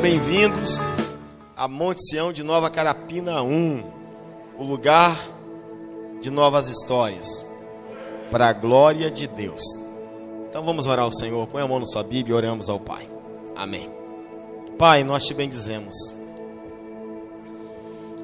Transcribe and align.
Bem-vindos 0.00 0.80
a 1.54 1.68
Monte 1.68 2.02
Sião 2.08 2.32
de 2.32 2.42
Nova 2.42 2.70
Carapina 2.70 3.42
1, 3.42 3.84
o 4.58 4.64
lugar 4.64 5.14
de 6.22 6.30
novas 6.30 6.70
histórias, 6.70 7.46
para 8.30 8.48
a 8.48 8.52
glória 8.54 9.10
de 9.10 9.26
Deus. 9.26 9.62
Então 10.48 10.64
vamos 10.64 10.86
orar 10.86 11.04
ao 11.04 11.12
Senhor, 11.12 11.46
põe 11.48 11.62
a 11.62 11.68
mão 11.68 11.78
na 11.78 11.84
sua 11.84 12.02
Bíblia 12.02 12.34
e 12.34 12.36
oramos 12.36 12.70
ao 12.70 12.80
Pai. 12.80 13.06
Amém. 13.54 13.90
Pai, 14.78 15.04
nós 15.04 15.24
te 15.24 15.34
bendizemos. 15.34 15.94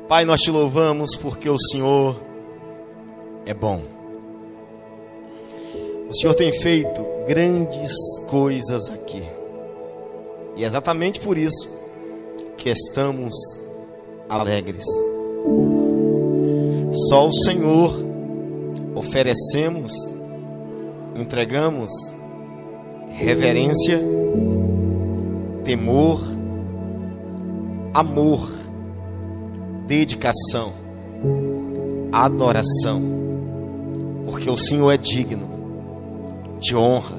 Pai, 0.08 0.24
nós 0.24 0.40
te 0.40 0.50
louvamos 0.50 1.14
porque 1.14 1.50
o 1.50 1.58
Senhor 1.58 2.16
é 3.44 3.52
bom. 3.52 3.82
O 6.08 6.14
Senhor 6.14 6.32
tem 6.32 6.58
feito 6.58 7.06
grandes 7.26 7.92
coisas 8.30 8.88
aqui. 8.88 9.35
E 10.56 10.64
é 10.64 10.66
exatamente 10.66 11.20
por 11.20 11.36
isso 11.36 11.84
que 12.56 12.70
estamos 12.70 13.34
alegres. 14.26 14.86
Só 17.08 17.28
o 17.28 17.32
Senhor 17.32 17.94
oferecemos, 18.94 19.92
entregamos 21.14 21.90
reverência, 23.10 24.00
temor, 25.62 26.22
amor, 27.92 28.50
dedicação, 29.86 30.72
adoração, 32.10 33.02
porque 34.24 34.48
o 34.48 34.56
Senhor 34.56 34.90
é 34.90 34.96
digno 34.96 35.54
de 36.58 36.74
honra, 36.74 37.18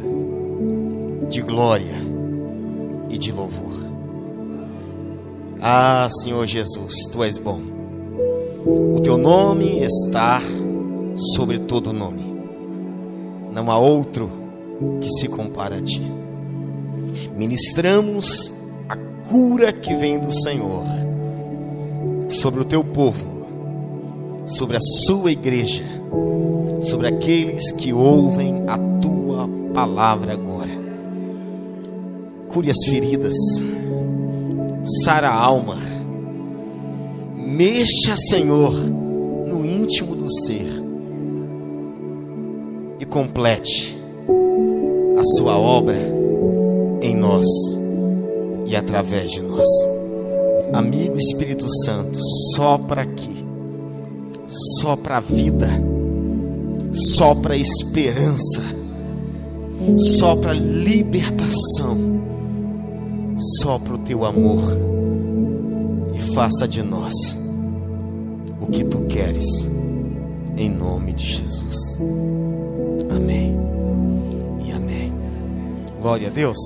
de 1.30 1.42
glória 1.44 2.07
e 3.10 3.18
de 3.18 3.32
louvor. 3.32 3.78
Ah, 5.60 6.08
Senhor 6.24 6.46
Jesus, 6.46 6.94
tu 7.12 7.24
és 7.24 7.38
bom. 7.38 7.60
O 8.66 9.00
teu 9.02 9.18
nome 9.18 9.84
está 9.84 10.42
sobre 11.16 11.58
todo 11.58 11.94
nome. 11.94 12.26
Não 13.52 13.72
há 13.72 13.80
outro 13.80 14.30
que 15.02 15.10
se 15.10 15.28
compara 15.28 15.78
a 15.78 15.82
ti. 15.82 16.02
Ministramos 17.36 18.54
a 18.88 18.96
cura 19.28 19.72
que 19.72 19.96
vem 19.96 20.20
do 20.20 20.32
Senhor 20.32 20.86
sobre 22.30 22.62
o 22.62 22.66
teu 22.66 22.84
povo, 22.84 23.26
sobre 24.46 24.78
a 24.78 24.82
sua 24.82 25.32
igreja, 25.32 25.84
sobre 26.82 27.08
aqueles 27.08 27.72
que 27.72 27.92
ouvem 27.92 28.64
a 28.68 28.78
tua 29.02 29.50
palavra 29.74 30.34
agora 30.34 30.77
cure 32.58 32.72
as 32.72 32.90
feridas, 32.90 33.36
sara 35.04 35.30
a 35.30 35.36
alma, 35.36 35.78
mexa, 37.36 38.16
Senhor, 38.30 38.74
no 38.74 39.64
íntimo 39.64 40.16
do 40.16 40.28
ser 40.42 40.66
e 43.00 43.06
complete 43.06 43.96
a 45.20 45.24
sua 45.24 45.56
obra 45.56 46.00
em 47.00 47.16
nós 47.16 47.46
e 48.66 48.76
através 48.76 49.30
de 49.30 49.42
nós. 49.44 49.70
Amigo 50.74 51.16
Espírito 51.16 51.68
Santo, 51.86 52.18
sopra 52.56 53.04
aqui, 53.04 53.46
sopra 54.80 55.18
a 55.18 55.20
vida, 55.20 55.70
sopra 56.92 57.54
a 57.54 57.58
esperança, 57.58 58.64
sopra 60.18 60.50
a 60.50 60.56
libertação 60.56 62.18
sopra 63.38 63.94
o 63.94 63.98
teu 64.00 64.26
amor 64.26 64.64
e 66.14 66.20
faça 66.34 66.68
de 66.68 66.82
nós 66.82 67.14
o 68.60 68.66
que 68.68 68.84
tu 68.84 69.02
queres, 69.02 69.46
em 70.58 70.70
nome 70.70 71.14
de 71.14 71.24
Jesus. 71.24 72.00
Amém 73.10 73.56
e 74.66 74.72
amém. 74.72 75.14
Glória 76.02 76.28
a 76.28 76.32
Deus. 76.32 76.58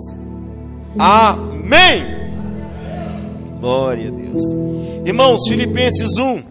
Amém. 0.97 2.03
Glória 3.59 4.07
a 4.07 4.11
Deus. 4.11 4.41
Irmãos, 5.05 5.47
Filipenses 5.47 6.17
1, 6.17 6.41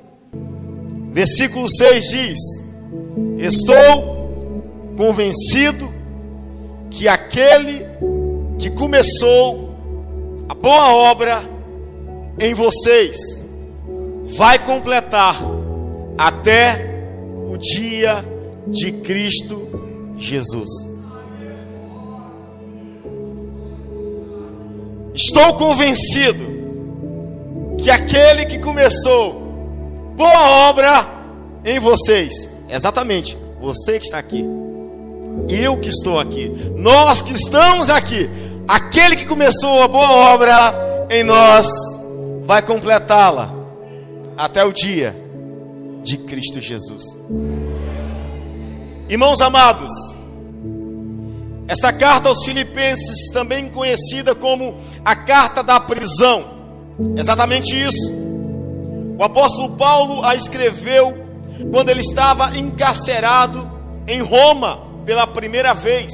versículo 1.12 1.68
6 1.68 2.04
diz: 2.04 2.38
Estou 3.38 4.20
convencido 4.96 5.90
que 6.90 7.08
aquele 7.08 7.86
que 8.58 8.68
começou 8.70 9.69
a 10.50 10.54
boa 10.54 10.92
obra 10.94 11.44
em 12.40 12.54
vocês 12.54 13.46
vai 14.36 14.58
completar 14.58 15.36
até 16.18 17.04
o 17.48 17.56
dia 17.56 18.24
de 18.66 18.90
Cristo 18.90 20.12
Jesus. 20.16 20.68
Estou 25.14 25.54
convencido 25.54 26.44
que 27.78 27.88
aquele 27.88 28.44
que 28.44 28.58
começou 28.58 29.34
boa 30.16 30.68
obra 30.68 31.06
em 31.64 31.78
vocês, 31.78 32.50
exatamente 32.68 33.38
você 33.60 34.00
que 34.00 34.06
está 34.06 34.18
aqui, 34.18 34.44
eu 35.48 35.78
que 35.78 35.88
estou 35.88 36.18
aqui, 36.18 36.50
nós 36.74 37.22
que 37.22 37.34
estamos 37.34 37.88
aqui, 37.88 38.28
aquele 38.70 39.16
que 39.16 39.26
começou 39.26 39.82
a 39.82 39.88
boa 39.88 40.32
obra 40.32 41.08
em 41.10 41.24
nós 41.24 41.66
vai 42.44 42.62
completá-la 42.62 43.52
até 44.36 44.64
o 44.64 44.72
dia 44.72 45.16
de 46.04 46.16
Cristo 46.18 46.60
Jesus. 46.60 47.02
Irmãos 49.08 49.40
amados, 49.40 49.90
esta 51.66 51.92
carta 51.92 52.28
aos 52.28 52.44
Filipenses, 52.44 53.32
também 53.32 53.68
conhecida 53.70 54.36
como 54.36 54.76
a 55.04 55.16
carta 55.16 55.64
da 55.64 55.80
prisão, 55.80 56.44
exatamente 57.16 57.74
isso. 57.74 58.08
O 59.18 59.24
apóstolo 59.24 59.76
Paulo 59.76 60.24
a 60.24 60.36
escreveu 60.36 61.26
quando 61.72 61.88
ele 61.88 62.00
estava 62.00 62.56
encarcerado 62.56 63.68
em 64.06 64.22
Roma 64.22 64.78
pela 65.04 65.26
primeira 65.26 65.74
vez. 65.74 66.12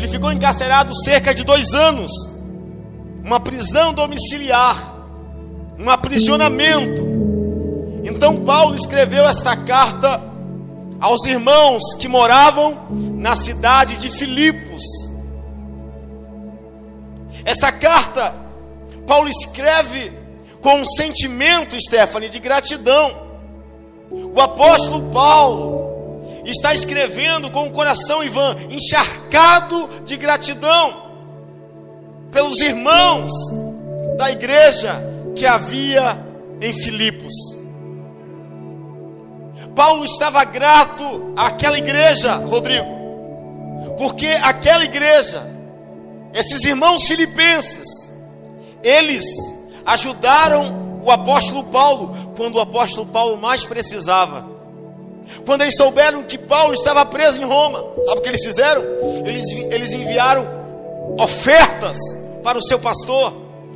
Ele 0.00 0.08
ficou 0.08 0.32
encarcerado 0.32 0.96
cerca 1.04 1.34
de 1.34 1.44
dois 1.44 1.74
anos, 1.74 2.10
uma 3.22 3.38
prisão 3.38 3.92
domiciliar, 3.92 4.94
um 5.78 5.90
aprisionamento. 5.90 7.06
Então 8.02 8.42
Paulo 8.46 8.74
escreveu 8.74 9.28
esta 9.28 9.54
carta 9.54 10.18
aos 10.98 11.26
irmãos 11.26 11.82
que 11.98 12.08
moravam 12.08 12.88
na 13.18 13.36
cidade 13.36 13.98
de 13.98 14.08
Filipos. 14.08 14.82
Esta 17.44 17.70
carta 17.70 18.34
Paulo 19.06 19.28
escreve 19.28 20.12
com 20.62 20.80
um 20.80 20.86
sentimento, 20.86 21.78
Stephanie, 21.78 22.30
de 22.30 22.38
gratidão. 22.38 23.12
O 24.10 24.40
apóstolo 24.40 25.10
Paulo 25.12 25.79
está 26.44 26.74
escrevendo 26.74 27.50
com 27.50 27.66
o 27.66 27.70
coração, 27.70 28.22
Ivan, 28.22 28.56
encharcado 28.70 29.88
de 30.04 30.16
gratidão 30.16 31.10
pelos 32.30 32.60
irmãos 32.60 33.30
da 34.16 34.30
igreja 34.30 34.90
que 35.34 35.46
havia 35.46 36.18
em 36.60 36.72
Filipos. 36.72 37.32
Paulo 39.74 40.04
estava 40.04 40.44
grato 40.44 41.32
àquela 41.36 41.78
igreja, 41.78 42.34
Rodrigo, 42.34 43.94
porque 43.96 44.26
aquela 44.42 44.84
igreja, 44.84 45.46
esses 46.34 46.64
irmãos 46.64 47.06
filipenses, 47.06 48.12
eles 48.82 49.24
ajudaram 49.84 51.00
o 51.02 51.10
apóstolo 51.10 51.64
Paulo 51.64 52.14
quando 52.36 52.56
o 52.56 52.60
apóstolo 52.60 53.06
Paulo 53.06 53.36
mais 53.36 53.64
precisava. 53.64 54.49
Quando 55.44 55.62
eles 55.62 55.76
souberam 55.76 56.22
que 56.22 56.38
Paulo 56.38 56.74
estava 56.74 57.04
preso 57.06 57.42
em 57.42 57.44
Roma, 57.44 57.84
sabe 58.04 58.18
o 58.18 58.22
que 58.22 58.28
eles 58.28 58.44
fizeram? 58.44 58.82
Eles, 59.26 59.50
eles 59.72 59.92
enviaram 59.92 60.46
ofertas 61.18 61.98
para 62.42 62.58
o 62.58 62.62
seu 62.62 62.78
pastor, 62.78 63.32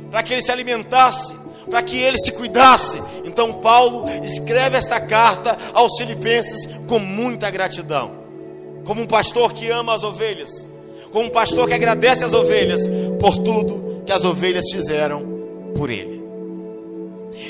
para 0.09 0.23
que 0.23 0.33
ele 0.33 0.41
se 0.41 0.51
alimentasse, 0.51 1.35
para 1.69 1.81
que 1.81 1.97
ele 1.97 2.17
se 2.17 2.31
cuidasse. 2.31 3.01
Então 3.25 3.53
Paulo 3.53 4.05
escreve 4.23 4.77
esta 4.77 4.99
carta 4.99 5.57
aos 5.73 5.97
filipenses 5.97 6.69
com 6.87 6.99
muita 6.99 7.49
gratidão. 7.49 8.11
Como 8.85 9.01
um 9.01 9.07
pastor 9.07 9.53
que 9.53 9.69
ama 9.69 9.95
as 9.95 10.03
ovelhas, 10.03 10.67
como 11.11 11.25
um 11.25 11.31
pastor 11.31 11.67
que 11.67 11.73
agradece 11.73 12.23
as 12.23 12.33
ovelhas 12.33 12.81
por 13.19 13.37
tudo 13.37 14.03
que 14.05 14.11
as 14.11 14.23
ovelhas 14.23 14.65
fizeram 14.71 15.23
por 15.75 15.89
ele. 15.89 16.23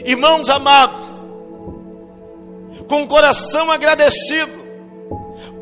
Irmãos 0.06 0.50
amados, 0.50 1.06
com 2.88 3.04
o 3.04 3.08
coração 3.08 3.72
agradecido, 3.72 4.66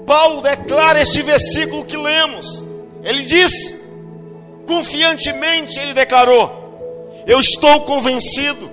Paulo 0.06 0.42
declara 0.42 1.02
este 1.02 1.22
versículo 1.22 1.86
que 1.86 1.98
lemos. 1.98 2.64
Ele 3.04 3.24
diz: 3.24 3.52
confiantemente, 4.66 5.80
ele 5.80 5.94
declarou: 5.94 7.24
Eu 7.26 7.40
estou 7.40 7.82
convencido 7.82 8.70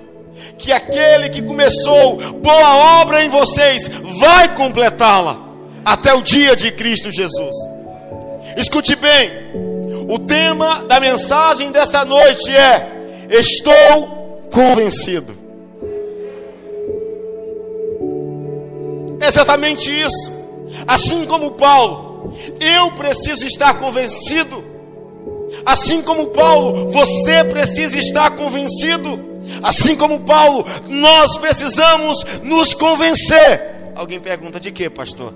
que 0.57 0.71
aquele 0.71 1.29
que 1.29 1.41
começou 1.41 2.17
boa 2.33 3.01
obra 3.01 3.23
em 3.23 3.29
vocês 3.29 3.87
vai 4.19 4.53
completá-la 4.55 5.37
até 5.85 6.13
o 6.13 6.21
dia 6.21 6.55
de 6.55 6.71
Cristo 6.71 7.11
Jesus. 7.11 7.55
Escute 8.57 8.95
bem, 8.95 9.31
o 10.09 10.19
tema 10.19 10.83
da 10.83 10.99
mensagem 10.99 11.71
desta 11.71 12.03
noite 12.05 12.55
é: 12.55 12.87
Estou 13.29 14.47
convencido. 14.51 15.40
É 19.21 19.27
exatamente 19.27 19.89
isso. 19.89 20.31
Assim 20.87 21.25
como 21.25 21.51
Paulo, 21.51 22.33
eu 22.59 22.91
preciso 22.91 23.45
estar 23.45 23.73
convencido 23.75 24.71
Assim 25.65 26.01
como 26.01 26.27
Paulo, 26.27 26.87
você 26.91 27.43
precisa 27.43 27.97
estar 27.99 28.31
convencido. 28.31 29.19
Assim 29.61 29.95
como 29.95 30.21
Paulo, 30.21 30.65
nós 30.87 31.37
precisamos 31.37 32.23
nos 32.43 32.73
convencer. 32.73 33.91
Alguém 33.95 34.19
pergunta 34.19 34.59
de 34.59 34.71
quê, 34.71 34.89
pastor? 34.89 35.33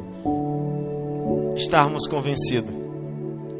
Estarmos 1.55 2.07
convencidos 2.07 2.73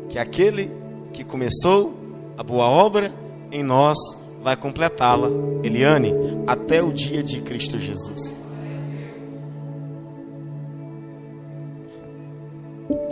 que 0.10 0.18
aquele 0.18 0.72
que 1.12 1.24
começou 1.24 1.94
a 2.38 2.44
boa 2.44 2.66
obra 2.66 3.12
em 3.51 3.63
nós 3.63 3.98
vai 4.42 4.56
completá-la, 4.56 5.30
Eliane, 5.63 6.13
até 6.48 6.81
o 6.81 6.94
dia 6.94 7.24
de 7.24 7.42
Cristo 7.42 7.80
Jesus. 7.80 8.33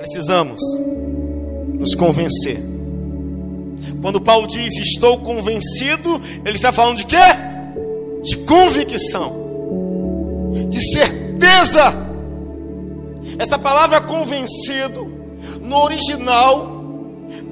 Precisamos 0.04 0.60
nos 1.80 1.96
convencer 1.96 2.74
quando 4.04 4.20
Paulo 4.20 4.46
diz 4.46 4.78
estou 4.80 5.18
convencido, 5.20 6.22
ele 6.44 6.58
está 6.58 6.74
falando 6.74 6.98
de 6.98 7.06
quê? 7.06 7.16
De 8.22 8.36
convicção, 8.40 10.52
de 10.68 10.92
certeza. 10.92 11.96
Esta 13.40 13.58
palavra 13.58 14.02
convencido, 14.02 15.10
no 15.62 15.78
original, 15.78 16.84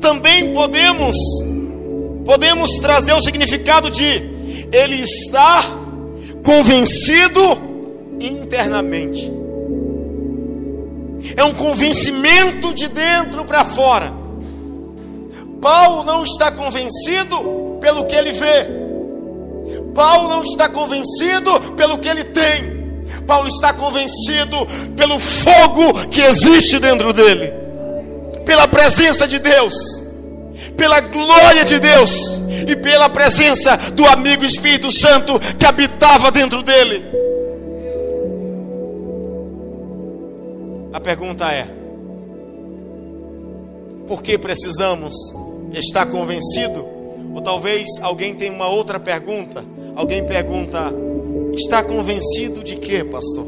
também 0.02 0.54
podemos 0.54 1.16
podemos 2.26 2.72
trazer 2.80 3.14
o 3.14 3.22
significado 3.22 3.90
de 3.90 4.04
ele 4.74 5.02
está 5.02 5.64
convencido 6.44 7.42
internamente. 8.20 9.41
É 11.36 11.44
um 11.44 11.54
convencimento 11.54 12.74
de 12.74 12.88
dentro 12.88 13.46
para 13.46 13.66
fora. 13.66 14.12
Paulo 15.62 16.04
não 16.04 16.24
está 16.24 16.52
convencido 16.52 17.78
pelo 17.80 18.06
que 18.06 18.16
ele 18.16 18.32
vê. 18.32 18.68
Paulo 19.94 20.30
não 20.30 20.44
está 20.44 20.68
convencido 20.68 21.60
pelo 21.76 21.98
que 21.98 22.08
ele 22.08 22.24
tem. 22.24 22.82
Paulo 23.28 23.48
está 23.48 23.74
convencido 23.74 24.68
pelo 24.96 25.20
fogo 25.20 26.08
que 26.10 26.22
existe 26.22 26.80
dentro 26.80 27.14
dele, 27.14 27.54
pela 28.46 28.68
presença 28.68 29.28
de 29.28 29.38
Deus, 29.38 29.74
pela 30.76 31.00
glória 31.02 31.64
de 31.64 31.80
Deus 31.80 32.42
e 32.68 32.76
pela 32.76 33.10
presença 33.10 33.78
do 33.94 34.06
amigo 34.06 34.46
Espírito 34.46 34.92
Santo 34.92 35.40
que 35.60 35.66
habitava 35.66 36.32
dentro 36.32 36.64
dele. 36.64 37.04
A 40.94 41.00
pergunta 41.00 41.52
é: 41.52 41.68
por 44.08 44.22
que 44.22 44.38
precisamos 44.38 45.16
está 45.74 46.06
convencido? 46.06 46.86
Ou 47.34 47.42
talvez 47.42 47.88
alguém 48.02 48.36
tenha 48.36 48.52
uma 48.52 48.68
outra 48.68 49.00
pergunta. 49.00 49.64
Alguém 49.96 50.26
pergunta: 50.26 50.94
está 51.54 51.84
convencido 51.84 52.64
de 52.64 52.76
quê, 52.76 53.04
pastor? 53.04 53.48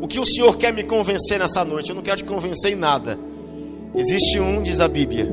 O 0.00 0.06
que 0.08 0.18
o 0.18 0.24
Senhor 0.24 0.56
quer 0.56 0.72
me 0.72 0.84
convencer 0.84 1.38
nessa 1.38 1.64
noite? 1.64 1.90
Eu 1.90 1.96
não 1.96 2.02
quero 2.02 2.18
te 2.18 2.24
convencer 2.24 2.72
em 2.72 2.76
nada. 2.76 3.18
Existe 3.94 4.38
um, 4.40 4.62
diz 4.62 4.80
a 4.80 4.88
Bíblia, 4.88 5.30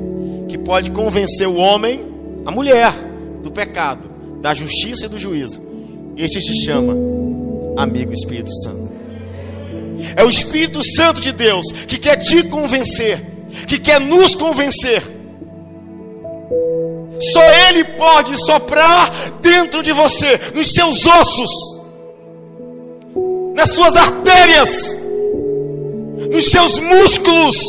que 0.48 0.58
pode 0.58 0.90
convencer 0.90 1.46
o 1.46 1.56
homem, 1.56 2.00
a 2.44 2.50
mulher, 2.50 2.92
do 3.42 3.50
pecado, 3.50 4.08
da 4.40 4.52
justiça 4.52 5.06
e 5.06 5.08
do 5.08 5.18
juízo. 5.18 5.60
Este 6.16 6.40
se 6.40 6.64
chama 6.64 6.94
amigo 7.76 8.12
Espírito 8.12 8.52
Santo. 8.62 8.85
É 10.16 10.24
o 10.24 10.30
Espírito 10.30 10.82
Santo 10.82 11.20
de 11.20 11.32
Deus 11.32 11.66
que 11.86 11.98
quer 11.98 12.16
te 12.16 12.44
convencer 12.44 13.36
que 13.66 13.78
quer 13.78 14.00
nos 14.00 14.34
convencer. 14.34 15.02
Só 17.32 17.42
Ele 17.68 17.84
pode 17.84 18.36
soprar 18.44 19.10
dentro 19.40 19.82
de 19.82 19.92
você, 19.92 20.38
nos 20.54 20.72
seus 20.72 21.06
ossos, 21.06 21.50
nas 23.54 23.70
suas 23.70 23.96
artérias, 23.96 24.98
nos 26.30 26.44
seus 26.44 26.78
músculos. 26.78 27.64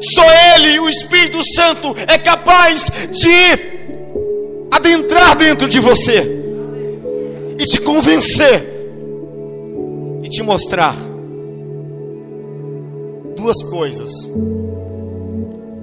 Só 0.00 0.24
Ele, 0.54 0.78
o 0.80 0.88
Espírito 0.88 1.40
Santo, 1.54 1.96
é 2.06 2.18
capaz 2.18 2.86
de 3.10 3.74
adentrar 4.70 5.34
dentro 5.36 5.68
de 5.68 5.80
você 5.80 6.42
e 7.58 7.64
te 7.64 7.80
convencer 7.80 8.73
e 10.24 10.28
te 10.28 10.42
mostrar 10.42 10.96
duas 13.36 13.62
coisas 13.64 14.10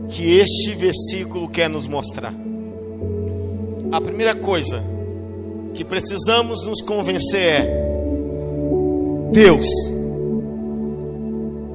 que 0.09 0.39
este 0.39 0.73
versículo 0.73 1.47
quer 1.47 1.69
nos 1.69 1.87
mostrar. 1.87 2.33
A 3.91 4.01
primeira 4.01 4.33
coisa 4.33 4.83
que 5.75 5.85
precisamos 5.85 6.65
nos 6.65 6.81
convencer 6.81 7.39
é: 7.39 7.85
Deus, 9.31 9.67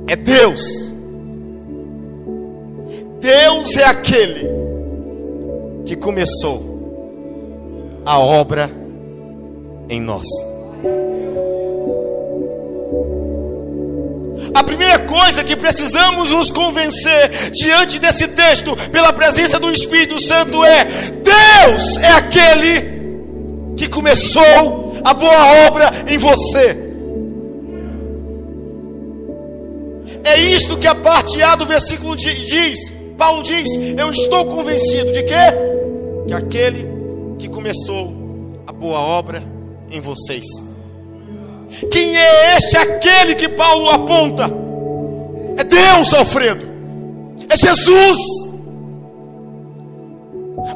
é 0.08 0.16
Deus, 0.16 0.92
Deus 3.20 3.76
é 3.76 3.84
aquele 3.84 4.50
que 5.84 5.94
começou 5.94 8.02
a 8.04 8.18
obra 8.18 8.68
em 9.88 10.00
nós. 10.00 10.26
A 14.56 14.64
primeira 14.64 14.98
coisa 15.00 15.44
que 15.44 15.54
precisamos 15.54 16.30
nos 16.30 16.50
convencer 16.50 17.50
diante 17.50 17.98
desse 17.98 18.28
texto, 18.28 18.74
pela 18.90 19.12
presença 19.12 19.60
do 19.60 19.70
Espírito 19.70 20.18
Santo, 20.18 20.64
é: 20.64 20.84
Deus 20.84 21.98
é 21.98 22.08
aquele 22.12 23.76
que 23.76 23.86
começou 23.86 24.96
a 25.04 25.12
boa 25.12 25.66
obra 25.66 25.92
em 26.08 26.16
você. 26.16 26.74
É 30.24 30.40
isto 30.40 30.78
que 30.78 30.86
a 30.86 30.94
parte 30.94 31.42
A 31.42 31.54
do 31.54 31.66
versículo 31.66 32.16
diz. 32.16 32.78
Paulo 33.18 33.42
diz: 33.42 33.68
Eu 33.98 34.10
estou 34.10 34.46
convencido 34.46 35.12
de 35.12 35.22
quê? 35.22 35.34
Que 36.26 36.32
aquele 36.32 36.88
que 37.38 37.46
começou 37.46 38.62
a 38.66 38.72
boa 38.72 39.00
obra 39.00 39.42
em 39.90 40.00
vocês 40.00 40.65
Quem 41.90 42.16
é 42.16 42.56
este 42.56 42.76
aquele 42.76 43.34
que 43.34 43.48
Paulo 43.48 43.90
aponta? 43.90 44.50
É 45.56 45.64
Deus, 45.64 46.12
Alfredo. 46.14 46.66
É 47.48 47.56
Jesus. 47.56 48.18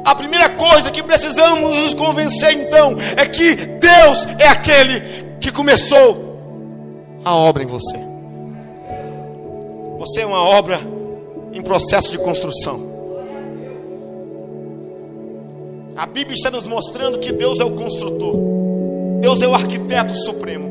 A 0.04 0.14
primeira 0.14 0.48
coisa 0.50 0.90
que 0.90 1.02
precisamos 1.02 1.76
nos 1.76 1.94
convencer 1.94 2.52
então 2.52 2.96
é 3.16 3.26
que 3.26 3.54
Deus 3.54 4.26
é 4.38 4.48
aquele 4.48 5.00
que 5.40 5.52
começou 5.52 6.30
a 7.24 7.34
obra 7.34 7.62
em 7.62 7.66
você. 7.66 7.98
Você 9.98 10.22
é 10.22 10.26
uma 10.26 10.42
obra 10.42 10.80
em 11.52 11.60
processo 11.60 12.10
de 12.10 12.18
construção. 12.18 12.88
A 15.96 16.06
Bíblia 16.06 16.34
está 16.34 16.50
nos 16.50 16.66
mostrando 16.66 17.18
que 17.18 17.30
Deus 17.32 17.60
é 17.60 17.64
o 17.64 17.72
construtor, 17.72 18.34
Deus 19.20 19.42
é 19.42 19.46
o 19.46 19.54
arquiteto 19.54 20.14
supremo. 20.14 20.69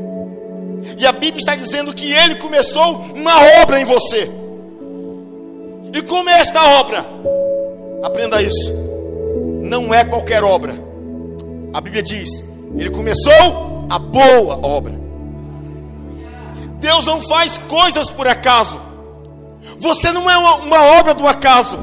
E 0.97 1.05
a 1.05 1.11
Bíblia 1.11 1.39
está 1.39 1.55
dizendo 1.55 1.93
que 1.93 2.11
Ele 2.11 2.35
começou 2.35 3.01
uma 3.15 3.61
obra 3.61 3.79
em 3.79 3.85
você. 3.85 4.29
E 5.93 6.01
como 6.03 6.29
é 6.29 6.39
esta 6.39 6.63
obra? 6.79 7.05
Aprenda 8.03 8.41
isso. 8.41 8.71
Não 9.63 9.93
é 9.93 10.03
qualquer 10.03 10.43
obra. 10.43 10.73
A 11.73 11.81
Bíblia 11.81 12.03
diz: 12.03 12.29
Ele 12.75 12.89
começou 12.89 13.87
a 13.89 13.99
boa 13.99 14.65
obra. 14.65 14.93
Deus 16.79 17.05
não 17.05 17.21
faz 17.21 17.57
coisas 17.57 18.09
por 18.09 18.27
acaso. 18.27 18.79
Você 19.77 20.11
não 20.11 20.29
é 20.29 20.37
uma, 20.37 20.55
uma 20.55 20.83
obra 20.99 21.13
do 21.13 21.27
acaso. 21.27 21.77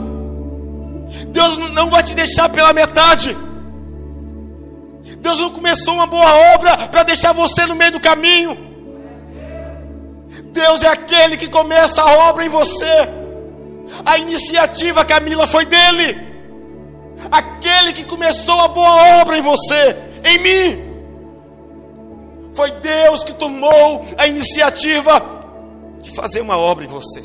Deus 1.28 1.56
não 1.72 1.90
vai 1.90 2.02
te 2.02 2.14
deixar 2.14 2.48
pela 2.48 2.72
metade. 2.72 3.36
Deus 5.18 5.38
não 5.38 5.50
começou 5.50 5.94
uma 5.94 6.06
boa 6.06 6.54
obra 6.54 6.76
para 6.88 7.02
deixar 7.02 7.32
você 7.32 7.66
no 7.66 7.74
meio 7.74 7.92
do 7.92 8.00
caminho. 8.00 8.65
Deus 10.56 10.82
é 10.82 10.88
aquele 10.88 11.36
que 11.36 11.50
começa 11.50 12.02
a 12.02 12.30
obra 12.30 12.46
em 12.46 12.48
você. 12.48 12.86
A 14.06 14.16
iniciativa, 14.16 15.04
Camila, 15.04 15.46
foi 15.46 15.66
dele. 15.66 16.16
Aquele 17.30 17.92
que 17.92 18.04
começou 18.04 18.58
a 18.62 18.68
boa 18.68 19.20
obra 19.20 19.36
em 19.36 19.42
você, 19.42 19.96
em 20.24 20.38
mim. 20.38 20.86
Foi 22.54 22.70
Deus 22.70 23.22
que 23.22 23.34
tomou 23.34 24.02
a 24.16 24.26
iniciativa 24.26 25.22
de 26.00 26.10
fazer 26.12 26.40
uma 26.40 26.56
obra 26.56 26.84
em 26.84 26.88
você. 26.88 27.22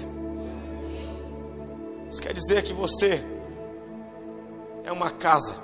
Isso 2.10 2.22
quer 2.22 2.34
dizer 2.34 2.64
que 2.64 2.74
você 2.74 3.24
é 4.84 4.92
uma 4.92 5.10
casa 5.10 5.56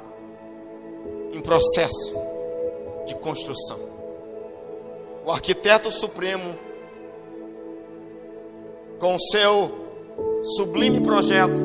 em 1.33 1.41
processo 1.41 2.15
de 3.05 3.15
construção. 3.15 3.77
O 5.25 5.31
arquiteto 5.31 5.91
supremo, 5.91 6.66
com 8.99 9.15
o 9.15 9.19
seu 9.19 9.87
sublime 10.55 11.01
projeto, 11.01 11.61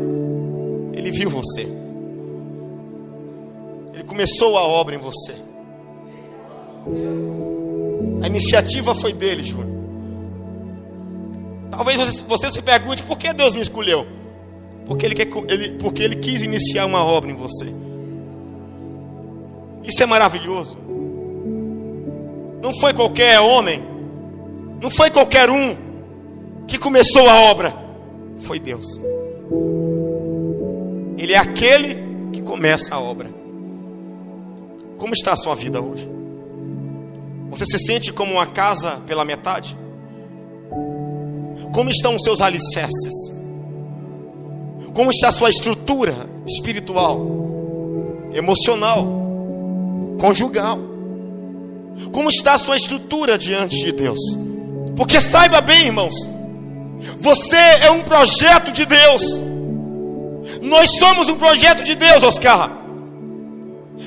ele 0.93 1.11
viu 1.11 1.31
você. 1.31 1.67
Ele 3.93 4.05
começou 4.05 4.57
a 4.57 4.63
obra 4.63 4.95
em 4.95 4.99
você. 4.99 5.35
A 8.23 8.27
iniciativa 8.27 8.95
foi 8.95 9.13
dele, 9.13 9.43
Júnior. 9.43 9.73
Talvez 11.71 12.23
você, 12.29 12.51
se 12.51 12.61
pergunte 12.61 13.03
por 13.03 13.19
que 13.19 13.33
Deus 13.33 13.55
me 13.55 13.63
escolheu. 13.63 14.07
Porque 14.87 15.07
ele, 15.07 15.15
quer, 15.15 15.29
ele, 15.49 15.71
porque 15.79 16.03
ele 16.03 16.17
quis 16.17 16.43
iniciar 16.43 16.85
uma 16.87 17.05
obra 17.05 17.31
em 17.31 17.35
você. 17.35 17.73
Isso 19.83 20.03
é 20.03 20.07
maravilhoso. 20.07 20.77
Não 22.63 22.75
foi 22.75 22.93
qualquer 22.93 23.41
homem, 23.41 23.83
não 24.81 24.91
foi 24.91 25.11
qualquer 25.11 25.51
um 25.51 25.77
que 26.67 26.79
começou 26.79 27.29
a 27.29 27.51
obra, 27.51 27.75
foi 28.41 28.59
Deus. 28.59 28.87
Ele 31.19 31.33
é 31.33 31.39
aquele 31.39 31.97
que 32.33 32.43
começa 32.43 32.95
a 32.95 33.01
obra. 33.01 33.31
Como 34.99 35.13
está 35.13 35.33
a 35.33 35.37
sua 35.37 35.55
vida 35.55 35.81
hoje? 35.81 36.09
Você 37.51 37.67
se 37.67 37.79
sente 37.79 38.13
como 38.13 38.33
uma 38.33 38.47
casa 38.47 39.03
pela 39.07 39.25
metade? 39.25 39.77
Como 41.75 41.91
estão 41.91 42.17
os 42.17 42.23
seus 42.23 42.41
alicerces? 42.41 43.13
Como 44.95 45.11
está 45.11 45.29
a 45.29 45.33
sua 45.33 45.49
estrutura 45.49 46.15
espiritual, 46.47 47.21
emocional, 48.35 49.07
conjugal? 50.19 50.79
Como 52.11 52.29
está 52.29 52.55
a 52.55 52.59
sua 52.59 52.77
estrutura 52.77 53.39
diante 53.39 53.77
de 53.77 53.93
Deus? 53.93 54.21
Porque 54.97 55.21
saiba 55.21 55.61
bem, 55.61 55.87
irmãos, 55.87 56.15
você 57.19 57.57
é 57.57 57.91
um 57.91 58.03
projeto 58.03 58.73
de 58.73 58.85
Deus. 58.85 59.23
Nós 60.61 60.91
somos 60.99 61.29
um 61.29 61.37
projeto 61.37 61.83
de 61.83 61.95
Deus, 61.95 62.23
Oscar. 62.23 62.71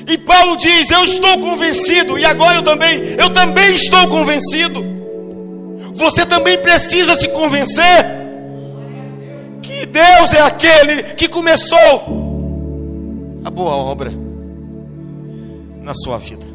E 0.07 0.17
Paulo 0.17 0.55
diz: 0.57 0.89
Eu 0.91 1.03
estou 1.03 1.39
convencido, 1.39 2.17
e 2.19 2.25
agora 2.25 2.57
eu 2.57 2.63
também, 2.63 2.99
eu 3.17 3.29
também 3.31 3.73
estou 3.73 4.07
convencido. 4.07 4.83
Você 5.93 6.25
também 6.25 6.57
precisa 6.57 7.15
se 7.15 7.29
convencer 7.29 8.05
que 9.61 9.85
Deus 9.85 10.33
é 10.33 10.41
aquele 10.41 11.03
que 11.15 11.27
começou 11.27 11.79
a 13.43 13.49
boa 13.49 13.75
obra 13.75 14.11
na 15.81 15.93
sua 15.93 16.17
vida. 16.17 16.45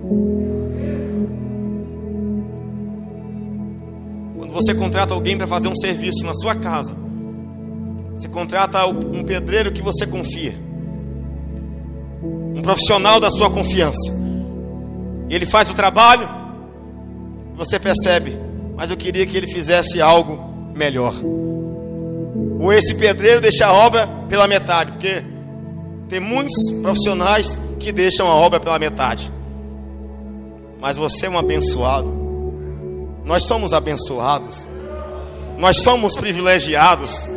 Quando 4.50 4.64
você 4.64 4.74
contrata 4.74 5.14
alguém 5.14 5.38
para 5.38 5.46
fazer 5.46 5.68
um 5.68 5.76
serviço 5.76 6.26
na 6.26 6.34
sua 6.34 6.56
casa, 6.56 6.92
você 8.12 8.28
contrata 8.28 8.84
um 8.84 9.22
pedreiro 9.22 9.72
que 9.72 9.80
você 9.80 10.04
confia 10.04 10.52
um 12.20 12.60
profissional 12.60 13.20
da 13.20 13.30
sua 13.30 13.48
confiança. 13.48 14.10
E 15.28 15.34
ele 15.36 15.46
faz 15.46 15.70
o 15.70 15.74
trabalho, 15.74 16.28
você 17.54 17.78
percebe, 17.78 18.36
mas 18.76 18.90
eu 18.90 18.96
queria 18.96 19.24
que 19.24 19.36
ele 19.36 19.46
fizesse 19.46 20.00
algo 20.02 20.72
melhor. 20.74 21.14
Ou 22.60 22.72
esse 22.72 22.96
pedreiro 22.96 23.40
deixa 23.40 23.66
a 23.66 23.72
obra 23.72 24.08
pela 24.28 24.48
metade, 24.48 24.90
porque 24.90 25.22
tem 26.08 26.18
muitos 26.18 26.56
profissionais 26.82 27.56
que 27.78 27.92
deixam 27.92 28.26
a 28.26 28.34
obra 28.34 28.58
pela 28.58 28.80
metade. 28.80 29.30
Mas 30.80 30.96
você 30.96 31.26
é 31.26 31.30
um 31.30 31.38
abençoado. 31.38 32.19
Nós 33.24 33.44
somos 33.44 33.72
abençoados. 33.72 34.68
Nós 35.58 35.76
somos 35.78 36.16
privilegiados. 36.16 37.28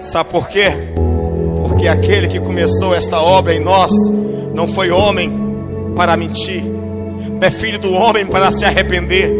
Sabe 0.00 0.30
por 0.30 0.48
quê? 0.48 0.72
Porque 1.56 1.88
aquele 1.88 2.28
que 2.28 2.40
começou 2.40 2.94
esta 2.94 3.20
obra 3.20 3.54
em 3.54 3.60
nós 3.60 3.92
não 4.54 4.68
foi 4.68 4.90
homem 4.90 5.32
para 5.96 6.16
mentir, 6.16 6.62
é 7.40 7.50
filho 7.50 7.78
do 7.78 7.92
homem 7.92 8.26
para 8.26 8.52
se 8.52 8.64
arrepender. 8.64 9.32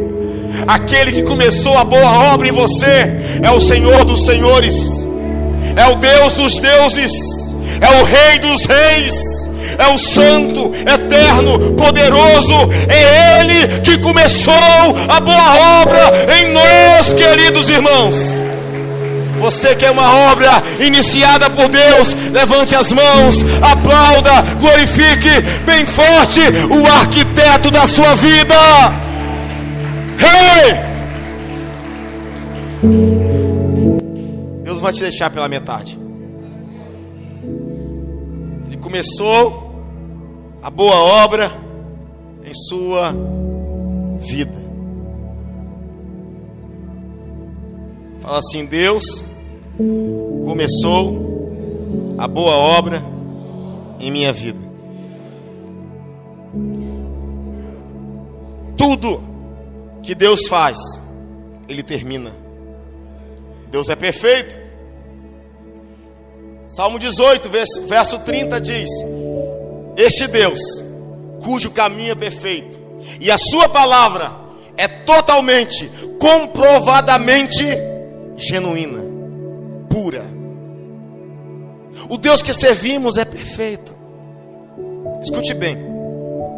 Aquele 0.66 1.12
que 1.12 1.22
começou 1.22 1.76
a 1.76 1.84
boa 1.84 2.32
obra 2.32 2.48
em 2.48 2.52
você 2.52 3.40
é 3.42 3.50
o 3.50 3.60
Senhor 3.60 4.04
dos 4.04 4.24
senhores, 4.24 5.06
é 5.76 5.86
o 5.86 5.96
Deus 5.96 6.34
dos 6.34 6.60
deuses, 6.60 7.12
é 7.80 8.00
o 8.00 8.04
Rei 8.04 8.38
dos 8.38 8.64
reis, 8.64 9.14
é 9.78 9.92
o 9.92 9.98
Santo, 9.98 10.72
Eterno, 10.74 11.74
Poderoso, 11.74 12.54
é 12.88 13.40
Ele 13.40 13.80
que 13.82 13.98
começou 13.98 14.54
a 15.08 15.20
boa 15.20 15.82
obra 15.82 16.12
em 16.38 16.52
nós, 16.52 17.12
queridos 17.12 17.68
irmãos. 17.68 18.44
Você 19.40 19.74
que 19.76 19.84
é 19.84 19.90
uma 19.90 20.30
obra 20.32 20.50
iniciada 20.80 21.50
por 21.50 21.68
Deus, 21.68 22.14
levante 22.32 22.74
as 22.74 22.90
mãos, 22.92 23.44
aplauda, 23.60 24.40
glorifique 24.58 25.42
bem 25.66 25.84
forte 25.84 26.40
o 26.70 26.86
arquiteto 26.86 27.70
da 27.70 27.86
sua 27.86 28.14
vida. 28.14 28.54
Hey! 30.18 30.94
Deus 34.62 34.80
vai 34.80 34.92
te 34.92 35.00
deixar 35.00 35.30
pela 35.30 35.48
metade. 35.48 35.98
Ele 38.66 38.76
começou 38.78 39.63
a 40.64 40.70
boa 40.70 40.96
obra 40.96 41.52
em 42.42 42.54
sua 42.54 43.14
vida. 44.18 44.54
Fala 48.22 48.38
assim, 48.38 48.64
Deus 48.64 49.04
começou 50.42 52.16
a 52.16 52.26
boa 52.26 52.52
obra 52.52 53.02
em 54.00 54.10
minha 54.10 54.32
vida. 54.32 54.58
Tudo 58.74 59.20
que 60.02 60.14
Deus 60.14 60.48
faz, 60.48 60.78
Ele 61.68 61.82
termina. 61.82 62.32
Deus 63.70 63.90
é 63.90 63.96
perfeito. 63.96 64.56
Salmo 66.66 66.98
18, 66.98 67.50
verso 67.86 68.18
30 68.20 68.60
diz: 68.62 68.88
Este 69.96 70.26
Deus, 70.26 70.60
cujo 71.42 71.70
caminho 71.70 72.12
é 72.12 72.14
perfeito, 72.14 72.78
e 73.20 73.30
a 73.30 73.38
Sua 73.38 73.68
palavra 73.68 74.32
é 74.76 74.88
totalmente, 74.88 75.88
comprovadamente 76.18 77.64
genuína, 78.36 79.02
pura. 79.88 80.24
O 82.08 82.16
Deus 82.16 82.42
que 82.42 82.52
servimos 82.52 83.16
é 83.16 83.24
perfeito. 83.24 83.94
Escute 85.22 85.54
bem, 85.54 85.76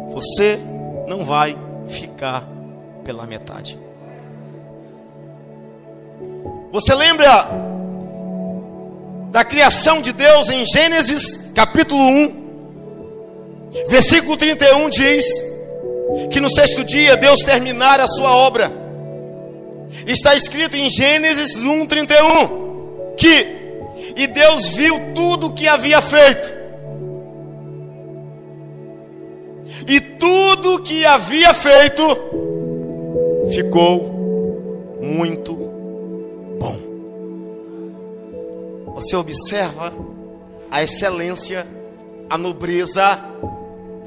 você 0.09 0.59
não 1.07 1.23
vai 1.23 1.55
ficar 1.87 2.47
pela 3.03 3.25
metade. 3.25 3.77
Você 6.71 6.93
lembra 6.93 7.47
da 9.31 9.45
criação 9.45 10.01
de 10.01 10.11
Deus 10.11 10.49
em 10.49 10.65
Gênesis 10.65 11.51
capítulo 11.53 12.03
1, 12.03 12.46
versículo 13.87 14.37
31 14.37 14.89
diz 14.89 15.25
que 16.31 16.39
no 16.39 16.49
sexto 16.49 16.83
dia 16.83 17.17
Deus 17.17 17.39
terminara 17.41 18.03
a 18.03 18.07
sua 18.07 18.35
obra. 18.35 18.71
Está 20.05 20.35
escrito 20.35 20.75
em 20.75 20.89
Gênesis 20.89 21.55
1, 21.55 21.85
31 21.85 22.67
que 23.17 23.57
e 24.15 24.27
Deus 24.27 24.69
viu 24.69 25.13
tudo 25.13 25.47
o 25.47 25.53
que 25.53 25.67
havia 25.67 26.01
feito. 26.01 26.55
E 29.87 29.99
tudo 29.99 30.81
que 30.81 31.05
havia 31.05 31.53
feito 31.53 32.03
ficou 33.53 34.97
muito 35.01 35.53
bom. 36.59 36.77
Você 38.95 39.15
observa 39.15 39.93
a 40.71 40.83
excelência, 40.83 41.65
a 42.29 42.37
nobreza 42.37 43.19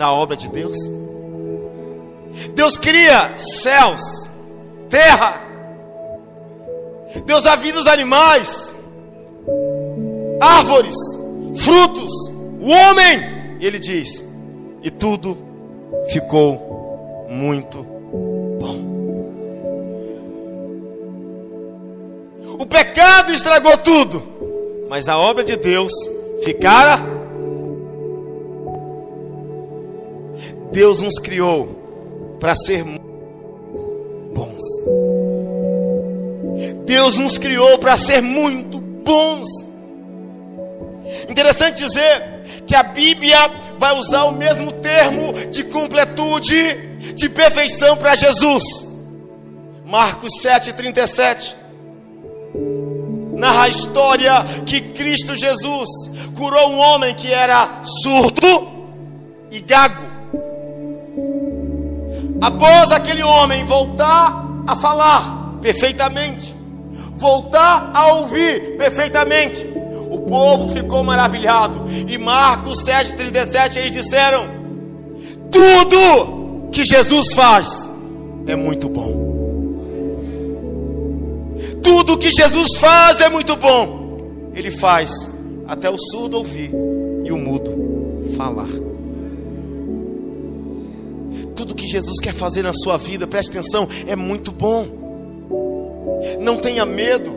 da 0.00 0.10
obra 0.10 0.34
de 0.34 0.48
Deus? 0.48 0.78
Deus 2.54 2.78
cria 2.78 3.38
céus, 3.38 4.00
terra, 4.88 5.38
Deus 7.26 7.42
dá 7.42 7.54
vida 7.54 7.76
aos 7.76 7.86
animais, 7.86 8.74
árvores, 10.40 10.96
frutos, 11.54 12.10
o 12.62 12.70
homem. 12.70 13.58
E 13.60 13.66
ele 13.66 13.78
diz: 13.78 14.26
e 14.82 14.90
tudo 14.90 15.36
ficou 16.08 17.26
muito 17.28 17.82
bom. 18.58 18.80
O 22.58 22.64
pecado 22.64 23.32
estragou 23.32 23.76
tudo, 23.76 24.22
mas 24.88 25.08
a 25.08 25.18
obra 25.18 25.44
de 25.44 25.56
Deus 25.56 25.92
ficara. 26.42 27.19
Deus 30.72 31.02
nos 31.02 31.18
criou 31.18 32.36
para 32.38 32.54
ser 32.56 32.84
bons. 34.34 34.64
Deus 36.86 37.16
nos 37.16 37.38
criou 37.38 37.78
para 37.78 37.96
ser 37.96 38.20
muito 38.22 38.80
bons. 38.80 39.48
Interessante 41.28 41.82
dizer 41.84 42.62
que 42.66 42.74
a 42.74 42.82
Bíblia 42.82 43.48
vai 43.78 43.96
usar 43.98 44.24
o 44.24 44.32
mesmo 44.32 44.72
termo 44.72 45.32
de 45.50 45.64
completude, 45.64 46.74
de 47.14 47.28
perfeição 47.28 47.96
para 47.96 48.14
Jesus. 48.14 48.62
Marcos 49.84 50.32
7,37 50.42 51.54
narra 53.36 53.64
a 53.64 53.68
história 53.68 54.32
que 54.66 54.80
Cristo 54.80 55.34
Jesus 55.34 55.88
curou 56.36 56.70
um 56.70 56.78
homem 56.78 57.14
que 57.14 57.32
era 57.32 57.82
surdo 58.02 58.68
e 59.50 59.60
gago. 59.60 60.09
Após 62.40 62.90
aquele 62.90 63.22
homem 63.22 63.64
voltar 63.64 64.46
a 64.66 64.74
falar 64.76 65.58
perfeitamente, 65.60 66.54
voltar 67.16 67.90
a 67.94 68.14
ouvir 68.14 68.76
perfeitamente, 68.78 69.64
o 70.10 70.20
povo 70.20 70.74
ficou 70.74 71.04
maravilhado. 71.04 71.88
E 72.08 72.16
Marcos 72.16 72.82
7,37 72.84 73.76
eles 73.76 73.92
disseram: 73.92 74.44
Tudo 75.50 76.68
que 76.72 76.84
Jesus 76.84 77.32
faz 77.32 77.88
é 78.46 78.56
muito 78.56 78.88
bom. 78.88 79.30
Tudo 81.82 82.18
que 82.18 82.30
Jesus 82.30 82.76
faz 82.78 83.20
é 83.20 83.28
muito 83.28 83.54
bom. 83.56 84.50
Ele 84.54 84.70
faz 84.70 85.10
até 85.66 85.88
o 85.88 85.98
surdo 85.98 86.38
ouvir 86.38 86.70
e 87.24 87.32
o 87.32 87.38
mudo 87.38 88.34
falar. 88.36 88.89
Tudo 91.60 91.74
que 91.74 91.86
Jesus 91.86 92.18
quer 92.18 92.32
fazer 92.32 92.62
na 92.62 92.72
sua 92.72 92.96
vida, 92.96 93.26
preste 93.26 93.50
atenção, 93.50 93.86
é 94.06 94.16
muito 94.16 94.50
bom. 94.50 94.86
Não 96.40 96.56
tenha 96.56 96.86
medo. 96.86 97.30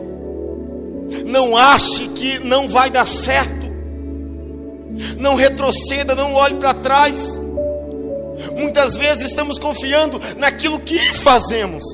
Não 1.26 1.54
ache 1.54 2.08
que 2.08 2.38
não 2.38 2.66
vai 2.66 2.88
dar 2.88 3.06
certo. 3.06 3.70
Não 5.18 5.34
retroceda, 5.34 6.14
não 6.14 6.32
olhe 6.32 6.54
para 6.54 6.72
trás. 6.72 7.38
Muitas 8.56 8.96
vezes 8.96 9.28
estamos 9.28 9.58
confiando 9.58 10.18
naquilo 10.38 10.80
que 10.80 10.98
fazemos, 11.12 11.84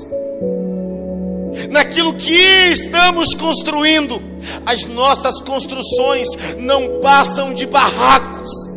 naquilo 1.69 2.13
que 2.13 2.31
estamos 2.71 3.33
construindo. 3.33 4.21
As 4.65 4.85
nossas 4.85 5.37
construções 5.41 6.29
não 6.57 7.01
passam 7.01 7.53
de 7.53 7.65
barracos. 7.65 8.70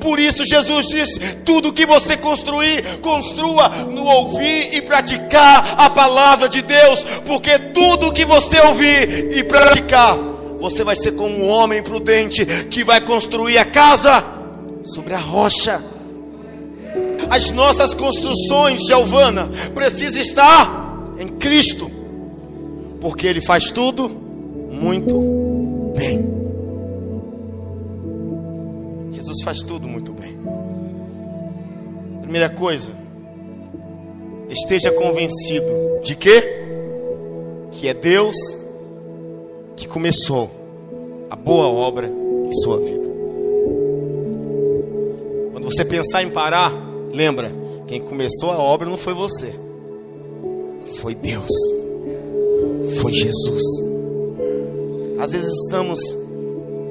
Por 0.00 0.18
isso 0.18 0.46
Jesus 0.46 0.86
diz: 0.88 1.08
tudo 1.44 1.72
que 1.72 1.86
você 1.86 2.16
construir, 2.16 3.00
construa 3.00 3.68
no 3.68 4.04
ouvir 4.04 4.74
e 4.74 4.80
praticar 4.82 5.74
a 5.78 5.90
palavra 5.90 6.48
de 6.48 6.62
Deus, 6.62 7.04
porque 7.26 7.58
tudo 7.58 8.12
que 8.12 8.24
você 8.24 8.60
ouvir 8.60 9.36
e 9.36 9.42
praticar, 9.42 10.16
você 10.58 10.84
vai 10.84 10.96
ser 10.96 11.12
como 11.12 11.44
um 11.44 11.48
homem 11.48 11.82
prudente 11.82 12.44
que 12.70 12.84
vai 12.84 13.00
construir 13.00 13.58
a 13.58 13.64
casa 13.64 14.22
sobre 14.84 15.14
a 15.14 15.18
rocha. 15.18 15.82
As 17.28 17.50
nossas 17.50 17.94
construções, 17.94 18.80
Giovana, 18.86 19.48
precisam 19.74 20.20
estar 20.20 21.14
em 21.18 21.28
Cristo, 21.28 21.90
porque 23.00 23.26
Ele 23.26 23.40
faz 23.40 23.70
tudo 23.70 24.10
muito 24.70 25.92
bem. 25.96 26.39
Jesus 29.20 29.42
faz 29.42 29.58
tudo 29.58 29.86
muito 29.86 30.14
bem. 30.14 30.34
Primeira 32.22 32.48
coisa, 32.48 32.88
esteja 34.48 34.90
convencido 34.92 35.66
de 36.02 36.16
que 36.16 36.42
que 37.70 37.86
é 37.86 37.92
Deus 37.92 38.34
que 39.76 39.86
começou 39.86 40.50
a 41.28 41.36
boa 41.36 41.66
obra 41.68 42.06
em 42.08 42.52
sua 42.62 42.78
vida. 42.78 43.10
Quando 45.52 45.66
você 45.66 45.84
pensar 45.84 46.22
em 46.22 46.30
parar, 46.30 46.72
lembra, 47.12 47.52
quem 47.86 48.00
começou 48.00 48.50
a 48.50 48.58
obra 48.58 48.88
não 48.88 48.96
foi 48.96 49.12
você. 49.12 49.54
Foi 50.96 51.14
Deus. 51.14 51.52
Foi 53.02 53.12
Jesus. 53.12 53.64
Às 55.18 55.32
vezes 55.32 55.52
estamos 55.66 56.00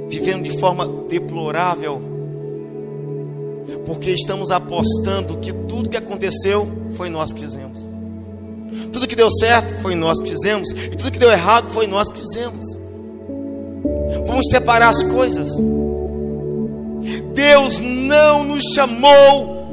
vivendo 0.09 0.43
de 0.43 0.59
forma 0.59 0.87
deplorável 1.07 2.08
porque 3.89 4.11
estamos 4.11 4.51
apostando 4.51 5.39
que 5.39 5.51
tudo 5.51 5.89
que 5.89 5.97
aconteceu 5.97 6.69
foi 6.93 7.09
nós 7.09 7.33
que 7.33 7.39
fizemos. 7.39 7.87
Tudo 8.93 9.07
que 9.07 9.15
deu 9.15 9.31
certo 9.31 9.81
foi 9.81 9.95
nós 9.95 10.21
que 10.21 10.29
fizemos, 10.29 10.69
e 10.69 10.95
tudo 10.95 11.11
que 11.11 11.17
deu 11.17 11.31
errado 11.31 11.67
foi 11.73 11.87
nós 11.87 12.11
que 12.11 12.19
fizemos. 12.19 12.63
Vamos 14.27 14.47
separar 14.47 14.89
as 14.89 15.01
coisas. 15.01 15.49
Deus 17.33 17.79
não 17.79 18.43
nos 18.43 18.63
chamou 18.75 19.67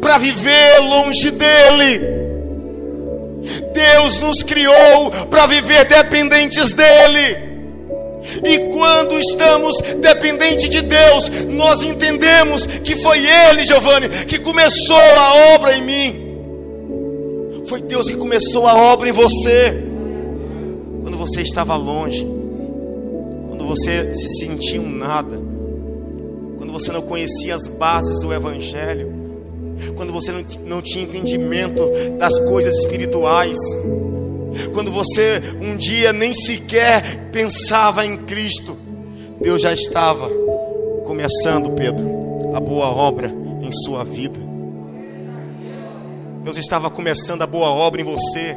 para 0.00 0.18
viver 0.18 0.80
longe 0.80 1.30
dele. 1.30 2.00
Deus 3.72 4.18
nos 4.18 4.42
criou 4.42 5.12
para 5.30 5.46
viver 5.46 5.84
dependentes 5.84 6.72
dele. 6.72 7.55
E 8.44 8.58
quando 8.72 9.18
estamos 9.18 9.76
dependentes 10.00 10.68
de 10.68 10.82
Deus, 10.82 11.28
nós 11.48 11.82
entendemos 11.82 12.66
que 12.66 12.96
foi 12.96 13.24
Ele, 13.26 13.64
Giovanni, 13.64 14.08
que 14.08 14.38
começou 14.38 14.96
a 14.96 15.54
obra 15.54 15.76
em 15.76 15.82
mim. 15.82 16.26
Foi 17.66 17.80
Deus 17.80 18.06
que 18.06 18.16
começou 18.16 18.66
a 18.66 18.76
obra 18.76 19.08
em 19.08 19.12
você. 19.12 19.84
Quando 21.02 21.18
você 21.18 21.42
estava 21.42 21.76
longe, 21.76 22.26
quando 23.48 23.66
você 23.66 24.14
se 24.14 24.28
sentia 24.38 24.80
um 24.80 24.88
nada, 24.88 25.40
quando 26.56 26.72
você 26.72 26.92
não 26.92 27.02
conhecia 27.02 27.54
as 27.54 27.66
bases 27.66 28.20
do 28.20 28.32
Evangelho, 28.32 29.12
quando 29.96 30.12
você 30.12 30.32
não, 30.32 30.44
não 30.64 30.82
tinha 30.82 31.04
entendimento 31.04 31.82
das 32.18 32.38
coisas 32.38 32.74
espirituais, 32.76 33.58
quando 34.72 34.90
você 34.90 35.42
um 35.60 35.76
dia 35.76 36.12
nem 36.12 36.34
sequer 36.34 37.30
pensava 37.30 38.04
em 38.04 38.16
Cristo, 38.16 38.76
Deus 39.40 39.62
já 39.62 39.72
estava 39.72 40.28
começando, 41.04 41.70
Pedro, 41.70 42.52
a 42.54 42.60
boa 42.60 42.86
obra 42.86 43.32
em 43.62 43.70
sua 43.70 44.04
vida. 44.04 44.38
Deus 46.42 46.56
estava 46.56 46.88
começando 46.88 47.42
a 47.42 47.46
boa 47.46 47.70
obra 47.70 48.00
em 48.00 48.04
você. 48.04 48.56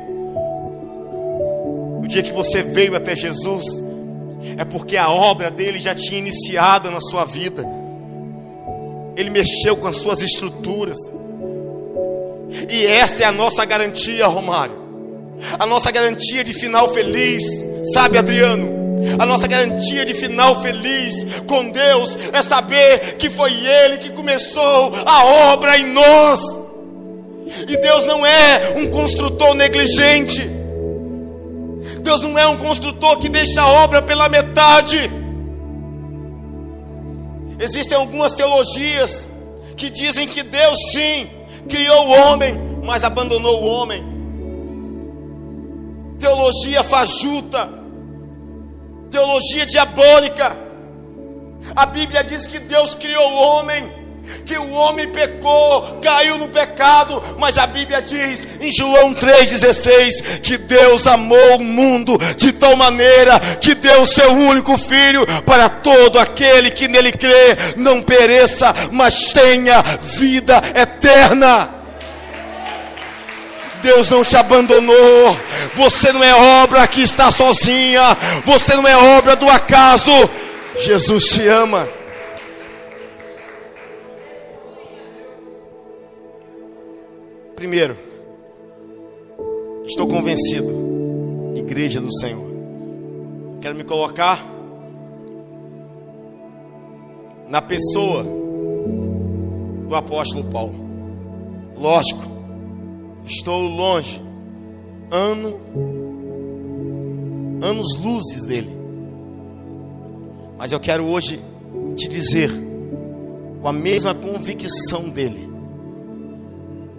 O 2.04 2.08
dia 2.08 2.22
que 2.22 2.32
você 2.32 2.62
veio 2.62 2.96
até 2.96 3.16
Jesus, 3.16 3.66
é 4.58 4.64
porque 4.64 4.96
a 4.96 5.10
obra 5.10 5.50
dele 5.50 5.80
já 5.80 5.94
tinha 5.96 6.20
iniciado 6.20 6.92
na 6.92 7.02
sua 7.02 7.26
vida. 7.26 7.68
Ele 9.16 9.30
mexeu 9.30 9.76
com 9.76 9.88
as 9.88 9.98
suas 9.98 10.22
estruturas. 10.22 10.98
E 12.70 12.86
essa 12.86 13.24
é 13.24 13.26
a 13.26 13.32
nossa 13.32 13.66
garantia, 13.66 14.28
Romário. 14.28 14.89
A 15.58 15.66
nossa 15.66 15.92
garantia 15.92 16.44
de 16.44 16.54
final 16.54 16.90
feliz, 16.90 17.44
sabe, 17.94 18.18
Adriano? 18.18 18.80
A 19.18 19.26
nossa 19.26 19.48
garantia 19.48 20.06
de 20.06 20.14
final 20.14 20.62
feliz 20.62 21.14
com 21.48 21.70
Deus 21.72 22.18
é 22.34 22.42
saber 22.42 23.16
que 23.18 23.30
foi 23.30 23.54
Ele 23.54 23.98
que 23.98 24.10
começou 24.10 24.94
a 25.06 25.26
obra 25.54 25.78
em 25.78 25.88
nós. 25.94 26.42
E 27.68 27.78
Deus 27.78 28.06
não 28.06 28.26
é 28.26 28.74
um 28.78 28.90
construtor 28.90 29.56
negligente. 29.56 30.42
Deus 32.02 32.22
não 32.22 32.38
é 32.38 32.48
um 32.48 32.58
construtor 32.58 33.18
que 33.20 33.30
deixa 33.30 33.62
a 33.62 33.68
obra 33.68 34.02
pela 34.02 34.28
metade. 34.28 35.10
Existem 37.60 37.98
algumas 37.98 38.34
teologias 38.34 39.28
que 39.76 39.90
dizem 39.90 40.28
que 40.28 40.44
Deus 40.44 40.78
sim 40.92 41.28
criou 41.70 42.08
o 42.08 42.12
homem, 42.12 42.54
mas 42.84 43.04
abandonou 43.04 43.64
o 43.64 43.66
homem. 43.66 44.19
Teologia 46.20 46.84
fajuta 46.84 47.80
teologia 49.10 49.66
diabólica. 49.66 50.58
A 51.76 51.86
Bíblia 51.86 52.24
diz 52.24 52.48
que 52.48 52.60
Deus 52.60 52.96
criou 52.96 53.30
o 53.30 53.42
homem, 53.42 53.92
que 54.46 54.58
o 54.58 54.72
homem 54.72 55.10
pecou, 55.10 56.00
caiu 56.02 56.38
no 56.38 56.48
pecado, 56.48 57.22
mas 57.38 57.58
a 57.58 57.68
Bíblia 57.68 58.02
diz 58.02 58.48
em 58.62 58.72
João 58.72 59.14
3,16 59.14 60.42
que 60.42 60.58
Deus 60.58 61.06
amou 61.08 61.58
o 61.58 61.64
mundo 61.64 62.18
de 62.38 62.52
tal 62.54 62.76
maneira 62.76 63.40
que 63.60 63.76
deu 63.76 64.02
o 64.02 64.08
seu 64.08 64.32
único 64.32 64.78
filho 64.78 65.26
para 65.46 65.70
todo 65.70 66.20
aquele 66.20 66.72
que 66.72 66.88
nele 66.88 67.12
crê, 67.12 67.58
não 67.76 68.02
pereça, 68.02 68.74
mas 68.92 69.34
tenha 69.34 69.82
vida 69.82 70.62
eterna. 70.76 71.79
Deus 73.82 74.10
não 74.10 74.24
te 74.24 74.36
abandonou. 74.38 75.38
Você 75.76 76.12
não 76.12 76.24
é 76.24 76.64
obra 76.64 76.88
que 76.88 77.02
está 77.02 77.32
sozinha. 77.32 78.02
Você 78.46 78.76
não 78.76 78.88
é 78.88 79.18
obra 79.18 79.36
do 79.36 79.48
acaso. 79.50 80.12
Jesus 80.76 81.34
te 81.34 81.48
ama. 81.48 81.88
Primeiro, 87.56 87.98
estou 89.86 90.08
convencido, 90.08 91.54
igreja 91.58 92.00
do 92.00 92.14
Senhor. 92.18 92.50
Quero 93.60 93.76
me 93.76 93.84
colocar 93.84 94.40
na 97.50 97.62
pessoa 97.62 98.24
do 98.24 99.94
apóstolo 99.94 100.46
Paulo. 100.46 100.74
Lógico, 101.76 102.29
Estou 103.30 103.62
longe, 103.68 104.20
ano, 105.12 105.60
anos 107.62 107.96
luzes 108.02 108.44
dele. 108.46 108.76
Mas 110.58 110.72
eu 110.72 110.80
quero 110.80 111.06
hoje 111.06 111.40
te 111.96 112.10
dizer, 112.10 112.50
com 113.62 113.68
a 113.68 113.72
mesma 113.72 114.16
convicção 114.16 115.10
dele, 115.10 115.48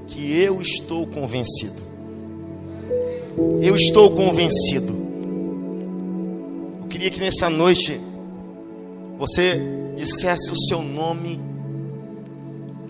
que 0.06 0.32
eu 0.38 0.62
estou 0.62 1.04
convencido. 1.04 1.82
Eu 3.60 3.74
estou 3.74 4.12
convencido. 4.12 4.94
Eu 6.80 6.86
queria 6.88 7.10
que 7.10 7.18
nessa 7.18 7.50
noite 7.50 8.00
você 9.18 9.60
dissesse 9.96 10.52
o 10.52 10.56
seu 10.56 10.80
nome 10.80 11.49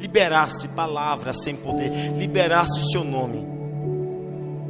liberasse 0.01 0.69
palavras 0.69 1.43
sem 1.45 1.55
poder, 1.55 1.91
liberasse 2.17 2.81
o 2.81 2.91
seu 2.91 3.05
nome. 3.05 3.47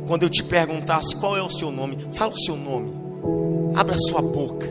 Quando 0.06 0.24
eu 0.24 0.28
te 0.28 0.42
perguntasse 0.42 1.14
qual 1.20 1.36
é 1.36 1.42
o 1.42 1.48
seu 1.48 1.70
nome, 1.70 1.96
fala 2.12 2.32
o 2.32 2.38
seu 2.38 2.56
nome, 2.56 2.92
abra 3.76 3.96
sua 3.96 4.20
boca. 4.20 4.68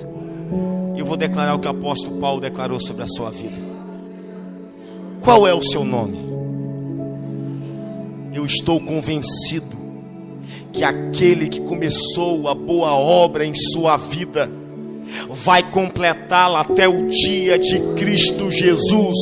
Eu 0.98 1.06
vou 1.06 1.16
declarar 1.16 1.56
o 1.56 1.60
que 1.60 1.68
o 1.68 1.72
apóstolo 1.72 2.20
Paulo 2.20 2.42
declarou 2.42 2.80
sobre 2.82 3.04
a 3.04 3.08
sua 3.08 3.32
vida. 3.32 3.58
Qual 5.22 5.48
é 5.48 5.54
o 5.54 5.64
seu 5.64 5.86
nome? 5.86 6.28
Eu 8.34 8.46
estou 8.46 8.82
convencido 8.82 9.78
que 10.74 10.84
aquele 10.84 11.48
que 11.48 11.62
começou 11.62 12.50
a 12.50 12.54
boa 12.54 12.94
obra 12.94 13.46
em 13.46 13.54
sua 13.56 13.96
vida, 13.96 14.50
vai 15.30 15.64
completá-la 15.64 16.62
até 16.62 16.88
o 16.88 17.08
dia 17.08 17.58
de 17.58 17.80
Cristo 17.96 18.52
Jesus. 18.52 19.18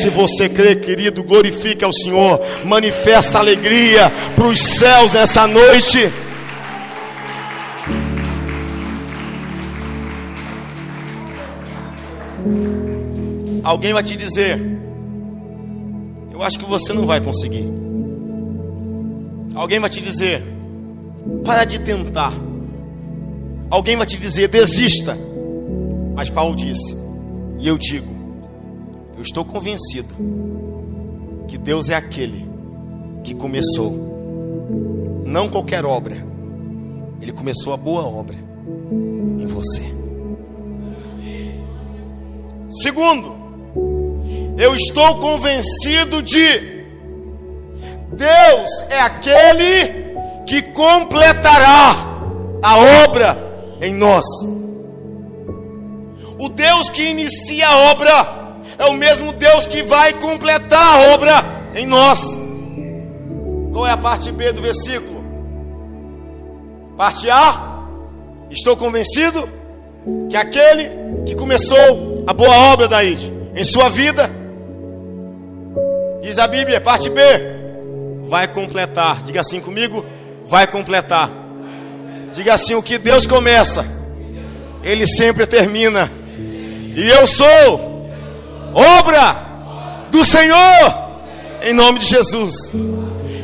Se 0.00 0.10
você 0.10 0.48
crê, 0.48 0.76
querido, 0.76 1.22
glorifique 1.22 1.84
ao 1.84 1.92
Senhor, 1.92 2.40
manifesta 2.64 3.38
alegria 3.38 4.10
para 4.34 4.46
os 4.46 4.58
céus 4.58 5.12
nessa 5.12 5.46
noite. 5.46 6.12
Alguém 13.66 13.92
vai 13.92 14.02
te 14.02 14.16
dizer: 14.16 14.60
Eu 16.32 16.40
acho 16.40 16.56
que 16.58 16.64
você 16.64 16.92
não 16.92 17.04
vai 17.04 17.20
conseguir. 17.20 17.66
Alguém 19.54 19.80
vai 19.80 19.90
te 19.90 20.00
dizer: 20.00 20.42
Para 21.44 21.64
de 21.64 21.80
tentar. 21.80 22.45
Alguém 23.70 23.96
vai 23.96 24.06
te 24.06 24.16
dizer: 24.16 24.48
desista. 24.48 25.16
Mas 26.14 26.30
Paulo 26.30 26.56
disse, 26.56 26.96
e 27.58 27.66
eu 27.66 27.76
digo: 27.76 28.14
eu 29.16 29.22
estou 29.22 29.44
convencido 29.44 30.14
que 31.48 31.56
Deus 31.56 31.88
é 31.88 31.94
aquele 31.94 32.46
que 33.24 33.34
começou, 33.34 33.92
não 35.24 35.48
qualquer 35.48 35.84
obra, 35.84 36.16
Ele 37.20 37.32
começou 37.32 37.72
a 37.72 37.76
boa 37.76 38.04
obra 38.04 38.36
em 39.38 39.46
você. 39.46 39.82
Segundo, 42.68 43.34
eu 44.58 44.74
estou 44.74 45.18
convencido 45.18 46.22
de 46.22 46.76
Deus 48.12 48.70
é 48.88 49.00
aquele 49.00 50.06
que 50.46 50.62
completará 50.62 51.96
a 52.62 53.04
obra 53.04 53.45
em 53.80 53.94
nós. 53.94 54.24
O 56.38 56.48
Deus 56.48 56.90
que 56.90 57.02
inicia 57.02 57.68
a 57.68 57.76
obra 57.90 58.46
é 58.78 58.84
o 58.86 58.94
mesmo 58.94 59.32
Deus 59.32 59.66
que 59.66 59.82
vai 59.82 60.12
completar 60.14 60.82
a 60.82 61.14
obra 61.14 61.32
em 61.74 61.86
nós. 61.86 62.20
Qual 63.72 63.86
é 63.86 63.90
a 63.90 63.96
parte 63.96 64.30
B 64.32 64.52
do 64.52 64.60
versículo? 64.60 65.24
Parte 66.96 67.30
A, 67.30 67.84
estou 68.50 68.76
convencido 68.76 69.48
que 70.28 70.36
aquele 70.36 70.90
que 71.26 71.34
começou 71.34 72.24
a 72.26 72.32
boa 72.32 72.72
obra 72.72 72.88
daí 72.88 73.16
em 73.54 73.64
sua 73.64 73.88
vida, 73.88 74.30
diz 76.20 76.38
a 76.38 76.46
Bíblia, 76.46 76.80
parte 76.80 77.08
B, 77.08 77.20
vai 78.24 78.48
completar. 78.48 79.22
Diga 79.22 79.40
assim 79.40 79.60
comigo, 79.60 80.04
vai 80.46 80.66
completar. 80.66 81.30
Diga 82.32 82.54
assim: 82.54 82.74
o 82.74 82.82
que 82.82 82.98
Deus 82.98 83.26
começa, 83.26 83.86
Ele 84.82 85.06
sempre 85.06 85.46
termina. 85.46 86.10
E 86.94 87.08
eu 87.08 87.26
sou 87.26 88.10
obra 88.74 89.36
do 90.10 90.24
Senhor, 90.24 91.10
em 91.62 91.72
nome 91.72 91.98
de 91.98 92.06
Jesus. 92.06 92.72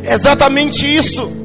É 0.05 0.13
exatamente 0.13 0.85
isso. 0.85 1.43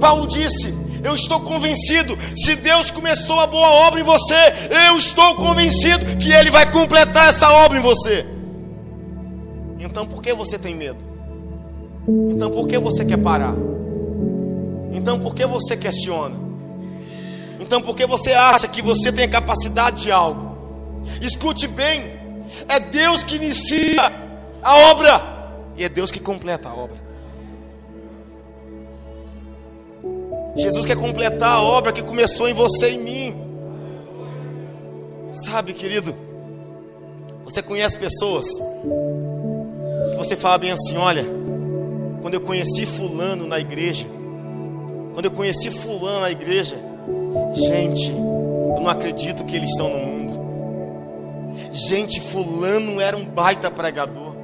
Paulo 0.00 0.26
disse: 0.26 0.74
Eu 1.02 1.14
estou 1.14 1.40
convencido, 1.40 2.16
se 2.36 2.56
Deus 2.56 2.90
começou 2.90 3.40
a 3.40 3.46
boa 3.46 3.68
obra 3.68 4.00
em 4.00 4.04
você, 4.04 4.34
eu 4.88 4.98
estou 4.98 5.34
convencido 5.34 6.16
que 6.16 6.32
Ele 6.32 6.50
vai 6.50 6.70
completar 6.70 7.28
essa 7.28 7.50
obra 7.50 7.78
em 7.78 7.82
você. 7.82 8.26
Então 9.78 10.06
por 10.06 10.22
que 10.22 10.32
você 10.34 10.58
tem 10.58 10.74
medo? 10.74 10.98
Então 12.30 12.50
por 12.50 12.66
que 12.66 12.78
você 12.78 13.04
quer 13.04 13.18
parar? 13.18 13.54
Então 14.94 15.18
por 15.18 15.34
que 15.34 15.44
você 15.44 15.76
questiona? 15.76 16.36
Então 17.60 17.82
por 17.82 17.96
que 17.96 18.06
você 18.06 18.32
acha 18.32 18.68
que 18.68 18.80
você 18.80 19.12
tem 19.12 19.28
capacidade 19.28 20.02
de 20.02 20.12
algo? 20.12 20.54
Escute 21.20 21.66
bem, 21.66 22.12
é 22.68 22.78
Deus 22.78 23.24
que 23.24 23.34
inicia 23.34 24.12
a 24.62 24.76
obra 24.90 25.20
e 25.76 25.84
é 25.84 25.88
Deus 25.88 26.10
que 26.10 26.20
completa 26.20 26.68
a 26.68 26.74
obra. 26.74 27.04
Jesus 30.56 30.86
quer 30.86 30.96
completar 30.96 31.56
a 31.56 31.62
obra 31.62 31.92
que 31.92 32.02
começou 32.02 32.48
em 32.48 32.54
você 32.54 32.90
e 32.90 32.94
em 32.94 32.98
mim. 32.98 33.44
Sabe, 35.32 35.72
querido, 35.72 36.14
você 37.44 37.60
conhece 37.60 37.98
pessoas 37.98 38.46
Que 40.12 40.16
você 40.16 40.36
fala 40.36 40.58
bem 40.58 40.70
assim: 40.70 40.96
olha, 40.96 41.24
quando 42.22 42.34
eu 42.34 42.40
conheci 42.40 42.86
Fulano 42.86 43.46
na 43.46 43.58
igreja, 43.58 44.06
quando 45.14 45.26
eu 45.26 45.30
conheci 45.30 45.70
Fulano 45.70 46.20
na 46.20 46.30
igreja, 46.30 46.76
gente, 47.54 48.10
eu 48.10 48.80
não 48.80 48.88
acredito 48.88 49.44
que 49.44 49.56
eles 49.56 49.70
estão 49.70 49.88
no 49.88 49.98
mundo. 49.98 50.44
Gente, 51.72 52.20
Fulano 52.20 53.00
era 53.00 53.16
um 53.16 53.24
baita 53.24 53.70
pregador. 53.70 54.34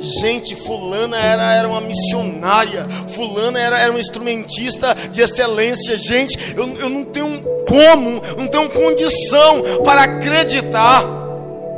Gente, 0.00 0.56
fulana 0.56 1.16
era, 1.16 1.54
era 1.54 1.68
uma 1.68 1.80
missionária, 1.80 2.84
fulana 3.10 3.60
era, 3.60 3.78
era 3.78 3.92
uma 3.92 4.00
instrumentista 4.00 4.92
de 5.12 5.20
excelência. 5.20 5.96
Gente, 5.96 6.36
eu, 6.56 6.66
eu 6.78 6.88
não 6.88 7.04
tenho 7.04 7.40
como, 7.64 8.20
não 8.36 8.48
tenho 8.48 8.68
condição 8.70 9.62
para 9.84 10.02
acreditar 10.02 11.04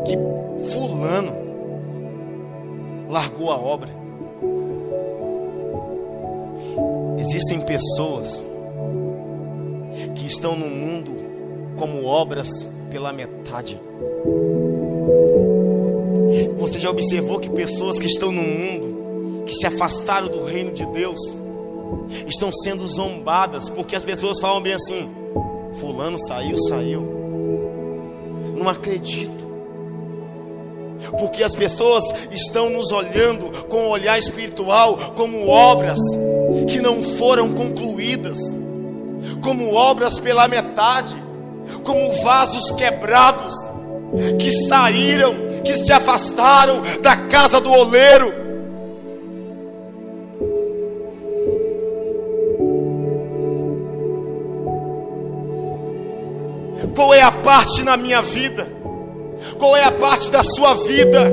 que 0.07 0.17
fulano 0.71 1.37
largou 3.09 3.51
a 3.51 3.57
obra. 3.57 4.00
Existem 7.21 7.61
pessoas 7.61 8.43
que 10.15 10.27
estão 10.27 10.57
no 10.57 10.71
mundo 10.71 11.15
como 11.77 12.07
obras 12.07 12.49
pela 12.91 13.13
metade. 13.13 13.79
Você 16.59 16.79
já 16.79 16.89
observou 16.89 17.39
que 17.39 17.51
pessoas 17.51 17.99
que 17.99 18.07
estão 18.07 18.33
no 18.33 18.43
mundo, 18.43 19.45
que 19.45 19.53
se 19.53 19.67
afastaram 19.67 20.29
do 20.29 20.45
reino 20.45 20.73
de 20.73 20.87
Deus, 20.87 21.21
estão 22.27 22.51
sendo 22.51 22.89
zombadas, 22.89 23.69
porque 23.69 23.95
as 23.95 24.05
pessoas 24.05 24.41
falam 24.41 24.63
bem 24.63 24.73
assim: 24.73 25.11
Fulano 25.75 26.19
saiu, 26.19 26.59
saiu. 26.59 27.03
Não 28.57 28.67
acredito. 28.67 29.50
Porque 31.19 31.43
as 31.43 31.55
pessoas 31.55 32.05
estão 32.31 32.71
nos 32.71 32.93
olhando 32.93 33.67
com 33.69 33.87
o 33.87 33.91
olhar 33.91 34.19
espiritual 34.19 34.97
como 35.17 35.49
obras 35.49 35.99
que 36.69 36.81
não 36.81 37.03
foram 37.03 37.53
concluídas, 37.53 38.39
como 39.43 39.75
obras 39.75 40.19
pela 40.19 40.49
metade, 40.49 41.17
como 41.85 42.13
vasos 42.23 42.71
quebrados 42.73 43.55
que 44.39 44.51
saíram 44.67 45.51
que 45.65 45.77
se 45.77 45.93
afastaram 45.93 46.83
da 47.01 47.17
casa 47.17 47.61
do 47.61 47.71
oleiro. 47.71 48.33
Qual 56.95 57.15
é 57.15 57.23
a 57.23 57.31
parte 57.31 57.83
na 57.83 57.97
minha 57.97 58.21
vida? 58.21 58.80
Qual 59.59 59.77
é 59.77 59.85
a 59.85 59.93
parte 59.93 60.31
da 60.31 60.43
sua 60.43 60.75
vida 60.75 61.31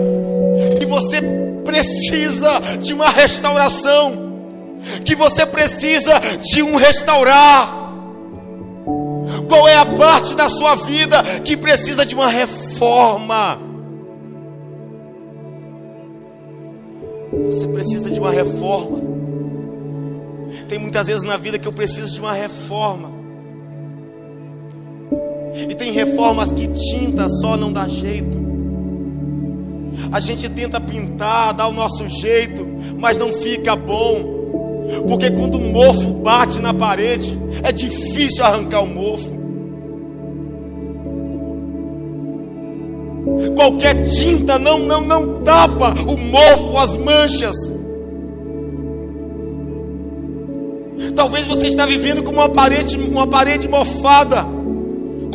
que 0.80 0.86
você 0.86 1.22
precisa 1.64 2.60
de 2.82 2.94
uma 2.94 3.10
restauração? 3.10 4.28
Que 5.04 5.16
você 5.16 5.46
precisa 5.46 6.14
de 6.42 6.62
um 6.64 6.76
restaurar? 6.76 7.88
Qual 9.48 9.68
é 9.68 9.76
a 9.76 9.86
parte 9.86 10.34
da 10.36 10.48
sua 10.50 10.76
vida 10.76 11.24
que 11.44 11.58
precisa 11.58 12.06
de 12.06 12.16
uma 12.16 12.30
reforma? 12.30 13.60
Você 17.48 17.68
precisa 17.68 18.10
de 18.10 18.20
uma 18.20 18.32
reforma. 18.32 19.00
Tem 20.68 20.80
muitas 20.80 21.08
vezes 21.08 21.24
na 21.24 21.38
vida 21.38 21.58
que 21.58 21.68
eu 21.68 21.74
preciso 21.74 22.14
de 22.14 22.20
uma 22.20 22.34
reforma. 22.34 23.17
E 25.70 25.74
tem 25.74 25.92
reformas 25.92 26.52
que 26.52 26.68
tinta 26.68 27.28
só 27.30 27.58
não 27.58 27.72
dá 27.72 27.88
jeito. 27.88 28.38
A 30.12 30.20
gente 30.20 30.48
tenta 30.50 30.80
pintar, 30.80 31.54
dar 31.54 31.68
o 31.68 31.74
nosso 31.74 32.08
jeito, 32.08 32.66
mas 32.98 33.18
não 33.18 33.34
fica 33.34 33.76
bom. 33.76 34.38
Porque 35.08 35.30
quando 35.32 35.56
o 35.56 35.62
mofo 35.62 36.14
bate 36.14 36.60
na 36.60 36.74
parede, 36.74 37.38
é 37.64 37.72
difícil 37.72 38.44
arrancar 38.44 38.82
o 38.82 38.88
mofo. 38.88 39.38
Qualquer 43.56 44.08
tinta 44.10 44.58
não, 44.58 44.80
não, 44.80 45.02
não 45.02 45.42
tapa 45.44 45.94
o 46.08 46.18
mofo, 46.18 46.78
as 46.78 46.96
manchas. 46.98 47.56
Talvez 51.16 51.46
você 51.46 51.68
está 51.68 51.86
vivendo 51.86 52.24
com 52.24 52.32
uma 52.32 52.50
parede, 52.50 52.98
uma 52.98 53.28
parede 53.28 53.68
mofada, 53.68 54.46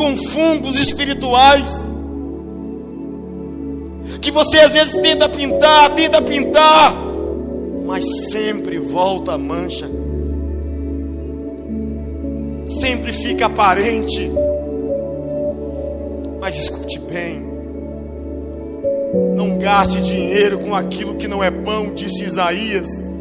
com 0.02 0.16
fungos 0.16 0.80
espirituais. 0.80 1.86
Que 4.20 4.32
você 4.32 4.58
às 4.58 4.72
vezes 4.72 4.96
tenta 4.96 5.28
pintar, 5.28 5.94
tenta 5.94 6.20
pintar, 6.20 6.92
mas 7.86 8.04
sempre 8.30 8.78
volta 8.78 9.34
a 9.34 9.38
mancha. 9.38 9.88
Sempre 12.64 13.12
fica 13.12 13.46
aparente. 13.46 14.28
Mas 16.40 16.56
escute 16.56 16.98
bem, 16.98 17.40
não 19.36 19.56
gaste 19.56 20.02
dinheiro 20.02 20.58
com 20.58 20.74
aquilo 20.74 21.14
que 21.14 21.28
não 21.28 21.44
é 21.44 21.52
pão, 21.52 21.94
disse 21.94 22.24
Isaías. 22.24 23.11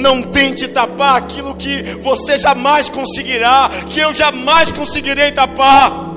Não 0.00 0.22
tente 0.22 0.66
tapar 0.66 1.18
aquilo 1.18 1.54
que 1.54 1.82
você 2.02 2.38
jamais 2.38 2.88
conseguirá, 2.88 3.70
que 3.88 4.00
eu 4.00 4.14
jamais 4.14 4.72
conseguirei 4.72 5.30
tapar. 5.30 6.08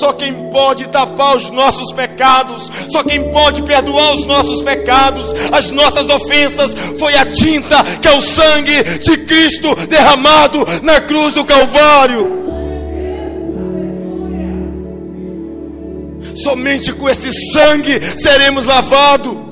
Só 0.00 0.12
quem 0.12 0.32
pode 0.50 0.86
tapar 0.88 1.36
os 1.36 1.50
nossos 1.50 1.92
pecados, 1.92 2.70
só 2.90 3.02
quem 3.02 3.30
pode 3.30 3.62
perdoar 3.62 4.14
os 4.14 4.24
nossos 4.24 4.62
pecados, 4.62 5.24
as 5.52 5.70
nossas 5.70 6.08
ofensas, 6.08 6.74
foi 6.98 7.14
a 7.16 7.26
tinta 7.26 7.84
que 8.00 8.08
é 8.08 8.12
o 8.12 8.22
sangue 8.22 8.82
de 8.98 9.18
Cristo 9.18 9.74
derramado 9.86 10.64
na 10.82 11.00
cruz 11.00 11.34
do 11.34 11.44
Calvário. 11.44 12.44
Somente 16.34 16.92
com 16.92 17.08
esse 17.08 17.30
sangue 17.52 18.00
seremos 18.16 18.64
lavados. 18.64 19.43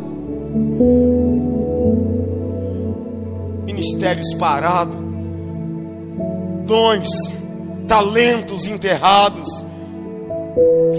Ministérios 4.02 4.34
parados, 4.34 4.96
dons, 6.66 7.08
talentos 7.86 8.66
enterrados. 8.66 9.48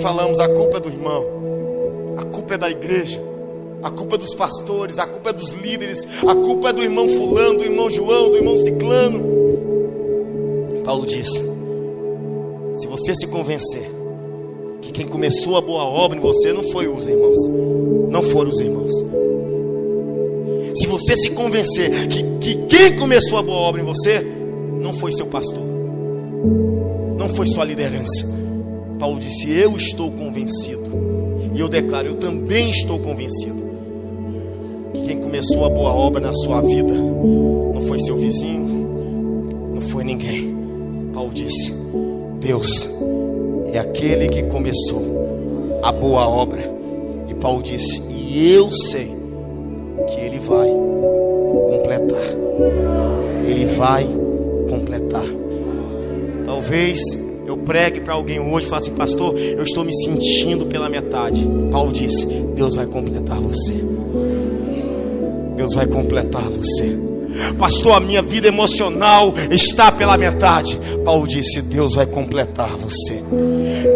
Falamos 0.01 0.39
a 0.39 0.47
culpa 0.47 0.77
é 0.77 0.79
do 0.79 0.87
irmão, 0.87 1.25
a 2.15 2.23
culpa 2.23 2.53
é 2.53 2.57
da 2.57 2.69
igreja, 2.71 3.21
a 3.83 3.89
culpa 3.89 4.15
é 4.15 4.17
dos 4.19 4.33
pastores, 4.33 4.99
a 4.99 5.05
culpa 5.05 5.31
é 5.31 5.33
dos 5.33 5.49
líderes, 5.49 6.07
a 6.25 6.33
culpa 6.33 6.69
é 6.69 6.73
do 6.73 6.81
irmão 6.81 7.09
Fulano, 7.09 7.57
do 7.57 7.65
irmão 7.65 7.91
João, 7.91 8.29
do 8.29 8.37
irmão 8.37 8.57
Ciclano. 8.59 9.21
Paulo 10.85 11.05
diz: 11.05 11.27
se 12.73 12.87
você 12.87 13.13
se 13.15 13.27
convencer 13.27 13.85
que 14.81 14.93
quem 14.93 15.05
começou 15.09 15.57
a 15.57 15.61
boa 15.61 15.83
obra 15.83 16.17
em 16.17 16.21
você 16.21 16.53
não 16.53 16.63
foi 16.63 16.87
os 16.87 17.05
irmãos, 17.05 17.39
não 18.09 18.23
foram 18.23 18.49
os 18.49 18.61
irmãos. 18.61 19.22
Se 20.75 20.87
você 20.87 21.15
se 21.15 21.31
convencer 21.31 22.07
que, 22.07 22.23
que 22.39 22.55
quem 22.65 22.97
começou 22.97 23.37
a 23.37 23.43
boa 23.43 23.57
obra 23.57 23.81
em 23.81 23.85
você 23.85 24.25
não 24.81 24.93
foi 24.93 25.11
seu 25.11 25.27
pastor, 25.27 25.63
não 27.17 27.29
foi 27.29 27.45
sua 27.47 27.63
liderança. 27.63 28.25
Paulo 28.97 29.19
disse: 29.19 29.51
Eu 29.51 29.77
estou 29.77 30.11
convencido, 30.11 30.83
e 31.53 31.59
eu 31.59 31.69
declaro: 31.69 32.07
Eu 32.07 32.15
também 32.15 32.71
estou 32.71 32.97
convencido, 32.99 33.61
que 34.93 35.03
quem 35.03 35.19
começou 35.19 35.63
a 35.65 35.69
boa 35.69 35.93
obra 35.93 36.19
na 36.19 36.33
sua 36.33 36.61
vida 36.61 36.93
não 36.93 37.81
foi 37.87 37.99
seu 37.99 38.17
vizinho, 38.17 39.73
não 39.75 39.81
foi 39.81 40.03
ninguém. 40.03 40.55
Paulo 41.13 41.31
disse: 41.33 41.71
Deus 42.39 42.89
é 43.71 43.77
aquele 43.77 44.27
que 44.27 44.43
começou 44.43 45.79
a 45.83 45.91
boa 45.91 46.27
obra. 46.27 46.73
E 47.29 47.33
Paulo 47.35 47.61
disse: 47.61 48.01
E 48.09 48.49
eu 48.49 48.71
sei 48.71 49.22
vai 50.53 50.69
completar. 51.69 52.35
Ele 53.47 53.65
vai 53.65 54.07
completar. 54.69 55.25
Talvez 56.45 56.99
eu 57.45 57.57
pregue 57.57 58.01
para 58.01 58.13
alguém 58.13 58.39
hoje 58.39 58.67
e 58.67 58.69
fale 58.69 58.81
assim, 58.83 58.95
pastor, 58.95 59.37
eu 59.37 59.63
estou 59.63 59.83
me 59.83 59.93
sentindo 59.93 60.65
pela 60.67 60.89
metade. 60.89 61.47
Paulo 61.71 61.91
disse: 61.91 62.25
Deus 62.55 62.75
vai 62.75 62.85
completar 62.85 63.39
você. 63.39 63.73
Deus 65.55 65.73
vai 65.73 65.87
completar 65.87 66.43
você. 66.49 67.12
Pastor, 67.57 67.93
a 67.95 67.99
minha 67.99 68.21
vida 68.21 68.47
emocional 68.47 69.33
está 69.49 69.91
pela 69.91 70.17
metade. 70.17 70.79
Paulo 71.03 71.27
disse: 71.27 71.61
Deus 71.61 71.95
vai 71.95 72.05
completar 72.05 72.69
você. 72.69 73.21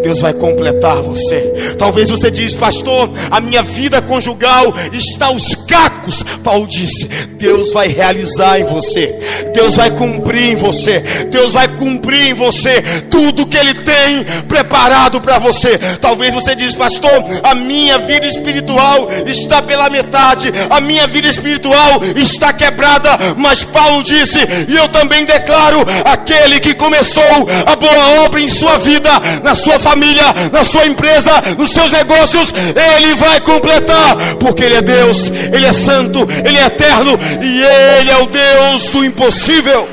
Deus 0.04 0.22
vai 0.22 0.34
completar 0.34 1.02
você. 1.02 1.76
Talvez 1.78 2.10
você 2.10 2.30
diz, 2.30 2.56
pastor, 2.56 3.10
a 3.30 3.40
minha 3.40 3.64
vida 3.64 4.02
conjugal 4.02 4.74
está 4.92 5.28
aos 5.28 5.56
cacos. 5.56 6.24
Paulo 6.44 6.68
disse: 6.68 7.08
Deus 7.38 7.74
vai 7.74 7.88
realizar 7.88 8.60
em 8.60 8.66
você. 8.66 9.16
Deus 9.54 9.76
vai 9.76 9.92
cumprir 9.92 10.52
em 10.52 10.56
você. 10.56 11.00
Deus 11.32 11.54
vai 11.54 11.68
cumprir 11.68 12.30
em 12.30 12.34
você 12.34 12.82
tudo 13.10 13.46
que 13.46 13.58
Ele 13.58 13.74
tem 13.74 14.24
preparado 14.48 15.22
para 15.22 15.40
você. 15.40 15.78
Talvez 16.02 16.34
você 16.34 16.56
diz, 16.56 16.76
pastor, 16.76 17.12
a 17.44 17.56
minha 17.56 17.98
vida 18.00 18.26
espiritual 18.26 19.08
está 19.26 19.62
pela 19.62 19.90
metade. 19.90 20.52
A 20.70 20.80
minha 20.82 21.08
vida 21.08 21.28
espiritual 21.28 22.02
está 22.16 22.54
quebrada. 22.54 23.18
Mas 23.36 23.64
Paulo 23.64 24.04
disse, 24.04 24.40
e 24.68 24.76
eu 24.76 24.88
também 24.90 25.26
declaro: 25.26 25.86
aquele 26.06 26.60
que 26.60 26.74
começou 26.74 27.48
a 27.66 27.76
boa 27.76 28.26
obra 28.26 28.40
em 28.40 28.48
sua 28.48 28.78
vida, 28.78 29.10
na 29.44 29.56
sua 29.56 29.80
família, 29.80 30.24
na 30.52 30.64
sua 30.64 30.86
empresa, 30.86 31.32
nos 31.58 31.72
seus 31.72 31.92
negócios, 31.92 32.54
Ele 32.76 33.16
vai 33.16 33.40
completar, 33.42 34.16
porque 34.40 34.64
Ele 34.64 34.76
é 34.76 34.82
Deus, 34.82 35.30
Ele 35.52 35.66
é 35.66 35.74
santo, 35.74 36.20
Ele 36.46 36.58
é 36.58 36.66
eterno 36.66 37.18
e 37.42 37.62
Ele 37.62 38.12
é 38.12 38.18
o 38.22 38.26
Deus 38.28 38.84
do 38.92 39.06
impossível. 39.06 39.88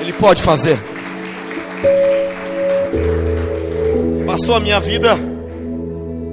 Ele 0.00 0.12
pode 0.12 0.42
fazer. 0.42 0.78
Pastor, 4.26 4.56
a 4.56 4.60
minha 4.60 4.80
vida 4.80 5.18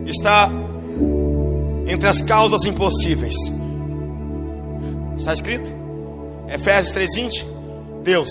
está 0.05 0.49
entre 1.87 2.07
as 2.07 2.21
causas 2.21 2.65
impossíveis. 2.65 3.35
Está 5.17 5.33
escrito? 5.33 5.71
Efésios 6.47 6.93
3:20. 6.93 7.45
Deus, 8.03 8.29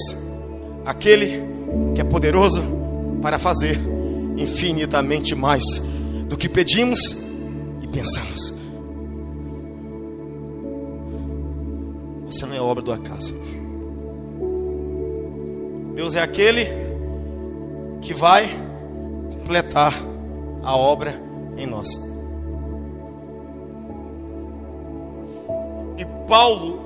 aquele 0.85 1.43
que 1.95 2.01
é 2.01 2.05
poderoso 2.05 2.63
para 3.21 3.39
fazer 3.39 3.79
infinitamente 4.37 5.35
mais 5.35 5.65
do 6.29 6.37
que 6.37 6.49
pedimos 6.49 7.01
e 7.83 7.89
pensamos. 7.89 8.55
Você 12.27 12.47
não 12.47 12.55
é 12.55 12.61
obra 12.61 12.83
do 12.83 12.93
acaso. 12.93 13.35
Deus 15.95 16.15
é 16.17 16.21
aquele 16.21 16.67
que 18.01 18.13
vai 18.13 18.45
completar 19.33 19.95
a 20.63 20.77
obra 20.77 21.15
em 21.57 21.67
nós. 21.67 22.04
Paulo 26.27 26.83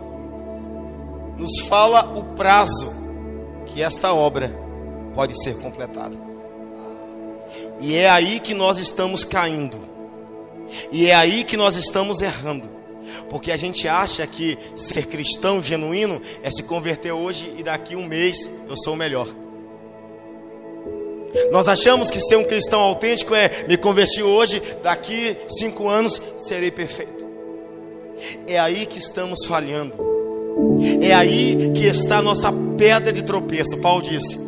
nos 1.37 1.61
fala 1.69 2.19
o 2.19 2.35
prazo 2.35 2.93
que 3.67 3.83
esta 3.83 4.13
obra 4.13 4.53
pode 5.15 5.41
ser 5.43 5.57
completada. 5.59 6.17
E 7.81 7.97
é 7.97 8.09
aí 8.09 8.41
que 8.41 8.55
nós 8.55 8.79
estamos 8.79 9.25
caindo. 9.25 9.79
E 10.91 11.07
é 11.07 11.15
aí 11.15 11.45
que 11.45 11.57
nós 11.57 11.77
estamos 11.77 12.21
errando. 12.21 12.69
Porque 13.31 13.53
a 13.53 13.57
gente 13.57 13.87
acha 13.87 14.27
que 14.27 14.59
ser 14.75 15.07
cristão 15.07 15.63
genuíno 15.63 16.21
é 16.43 16.51
se 16.51 16.63
converter 16.63 17.13
hoje 17.13 17.53
e 17.57 17.63
daqui 17.63 17.95
um 17.95 18.07
mês 18.07 18.37
eu 18.69 18.77
sou 18.77 18.95
o 18.95 18.97
melhor. 18.97 19.29
Nós 21.53 21.69
achamos 21.69 22.11
que 22.11 22.21
ser 22.21 22.37
um 22.37 22.45
cristão 22.45 22.81
autêntico 22.81 23.35
é 23.35 23.67
me 23.69 23.77
convertir 23.77 24.23
hoje, 24.23 24.63
daqui 24.83 25.37
cinco 25.49 25.89
anos 25.89 26.21
serei 26.41 26.71
perfeito. 26.71 27.18
É 28.47 28.59
aí 28.59 28.87
que 28.87 28.99
estamos 28.99 29.45
falhando. 29.47 29.93
É 31.01 31.15
aí 31.15 31.71
que 31.75 31.87
está 31.87 32.19
a 32.19 32.23
nossa 32.23 32.53
pedra 32.77 33.13
de 33.13 33.23
tropeço. 33.23 33.79
Paulo 33.79 34.03
disse: 34.03 34.39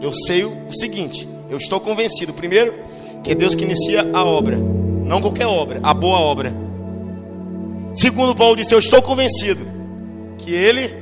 Eu 0.00 0.12
sei 0.12 0.44
o 0.44 0.72
seguinte, 0.72 1.28
eu 1.50 1.58
estou 1.58 1.80
convencido, 1.80 2.32
primeiro, 2.32 2.74
que 3.22 3.32
é 3.32 3.34
Deus 3.34 3.54
que 3.54 3.64
inicia 3.64 4.08
a 4.12 4.24
obra, 4.24 4.56
não 4.56 5.20
qualquer 5.20 5.46
obra, 5.46 5.80
a 5.82 5.92
boa 5.92 6.18
obra. 6.18 6.54
Segundo, 7.94 8.34
Paulo 8.34 8.56
disse: 8.56 8.74
Eu 8.74 8.78
estou 8.78 9.02
convencido 9.02 9.64
que 10.38 10.52
Ele 10.52 10.92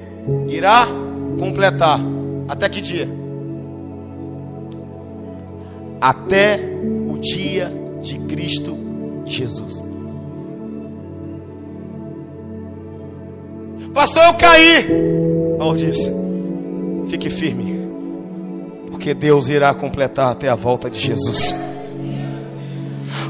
irá 0.48 0.86
completar. 1.38 2.00
Até 2.48 2.68
que 2.68 2.80
dia? 2.80 3.08
Até 6.00 6.58
o 7.08 7.16
dia 7.18 7.70
de 8.02 8.18
Cristo 8.20 8.76
Jesus. 9.24 9.89
Pastor, 13.92 14.22
eu 14.24 14.34
caí. 14.34 14.86
Paulo 15.58 15.76
disse: 15.76 16.10
Fique 17.08 17.28
firme, 17.28 17.80
porque 18.90 19.12
Deus 19.12 19.48
irá 19.48 19.74
completar 19.74 20.30
até 20.30 20.48
a 20.48 20.54
volta 20.54 20.88
de 20.88 20.98
Jesus. 20.98 21.54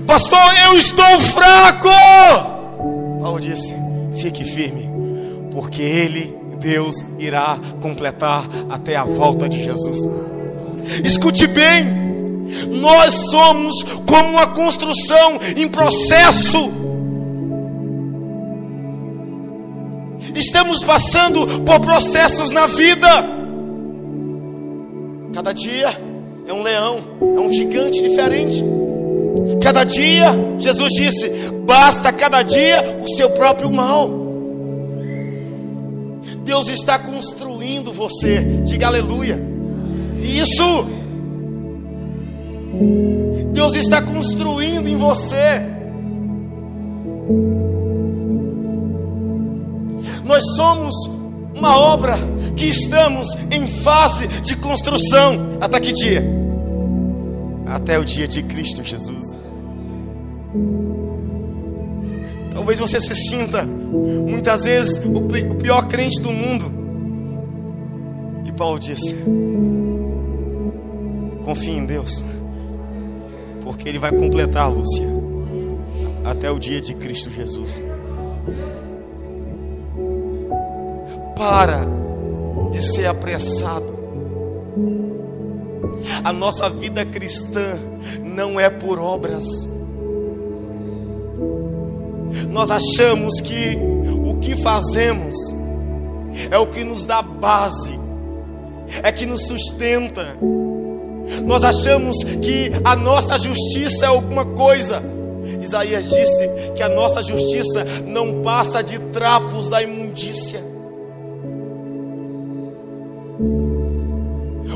Pastor, 0.06 0.38
eu 0.66 0.76
estou 0.76 1.18
fraco. 1.20 1.88
Paulo 3.22 3.40
disse: 3.40 3.74
Fique 4.18 4.44
firme, 4.44 4.88
porque 5.50 5.82
Ele, 5.82 6.36
Deus, 6.58 6.96
irá 7.18 7.58
completar 7.80 8.44
até 8.68 8.96
a 8.96 9.04
volta 9.04 9.48
de 9.48 9.64
Jesus. 9.64 9.98
Escute 11.02 11.46
bem, 11.46 11.86
nós 12.68 13.14
somos 13.30 13.82
como 14.06 14.30
uma 14.30 14.48
construção 14.48 15.38
em 15.56 15.68
processo. 15.68 16.89
Estamos 20.34 20.84
passando 20.84 21.46
por 21.64 21.80
processos 21.80 22.50
na 22.50 22.66
vida. 22.66 23.08
Cada 25.32 25.52
dia 25.52 25.96
é 26.46 26.52
um 26.52 26.62
leão, 26.62 26.98
é 27.20 27.40
um 27.40 27.52
gigante 27.52 28.02
diferente. 28.02 28.62
Cada 29.62 29.84
dia, 29.84 30.28
Jesus 30.58 30.92
disse: 30.94 31.28
basta 31.64 32.12
cada 32.12 32.42
dia 32.42 32.98
o 33.02 33.08
seu 33.14 33.30
próprio 33.30 33.70
mal. 33.70 34.08
Deus 36.44 36.68
está 36.68 36.98
construindo 36.98 37.92
você, 37.92 38.40
diga 38.64 38.88
aleluia. 38.88 39.38
Isso, 40.22 40.86
Deus 43.52 43.76
está 43.76 44.02
construindo 44.02 44.88
em 44.88 44.96
você. 44.96 45.62
Nós 50.30 50.44
somos 50.54 50.94
uma 51.56 51.76
obra 51.76 52.14
que 52.56 52.66
estamos 52.66 53.34
em 53.50 53.66
fase 53.66 54.28
de 54.28 54.54
construção. 54.58 55.58
Até 55.60 55.80
que 55.80 55.92
dia? 55.92 56.22
Até 57.66 57.98
o 57.98 58.04
dia 58.04 58.28
de 58.28 58.40
Cristo 58.44 58.84
Jesus. 58.84 59.36
Talvez 62.54 62.78
você 62.78 63.00
se 63.00 63.12
sinta 63.12 63.64
muitas 63.64 64.62
vezes 64.66 65.04
o 65.04 65.56
pior 65.56 65.88
crente 65.88 66.22
do 66.22 66.30
mundo. 66.30 66.72
E 68.44 68.52
Paulo 68.52 68.78
disse: 68.78 69.16
Confie 71.44 71.72
em 71.72 71.84
Deus, 71.84 72.22
porque 73.64 73.88
Ele 73.88 73.98
vai 73.98 74.12
completar, 74.12 74.72
Lúcia, 74.72 75.08
até 76.24 76.48
o 76.52 76.58
dia 76.60 76.80
de 76.80 76.94
Cristo 76.94 77.32
Jesus. 77.32 77.82
Para 81.40 81.86
de 82.70 82.82
ser 82.82 83.06
apressado. 83.06 83.98
A 86.22 86.34
nossa 86.34 86.68
vida 86.68 87.02
cristã 87.06 87.78
não 88.22 88.60
é 88.60 88.68
por 88.68 88.98
obras. 88.98 89.46
Nós 92.50 92.70
achamos 92.70 93.40
que 93.40 93.78
o 94.22 94.36
que 94.36 94.54
fazemos 94.58 95.34
é 96.50 96.58
o 96.58 96.66
que 96.66 96.84
nos 96.84 97.06
dá 97.06 97.22
base, 97.22 97.98
é 99.02 99.10
que 99.10 99.24
nos 99.24 99.46
sustenta. 99.46 100.36
Nós 101.46 101.64
achamos 101.64 102.22
que 102.22 102.70
a 102.84 102.94
nossa 102.94 103.38
justiça 103.38 104.04
é 104.04 104.08
alguma 104.08 104.44
coisa. 104.44 105.02
Isaías 105.62 106.04
disse 106.04 106.50
que 106.76 106.82
a 106.82 106.88
nossa 106.90 107.22
justiça 107.22 107.82
não 108.06 108.42
passa 108.42 108.82
de 108.82 108.98
trapos 108.98 109.70
da 109.70 109.82
imundícia. 109.82 110.68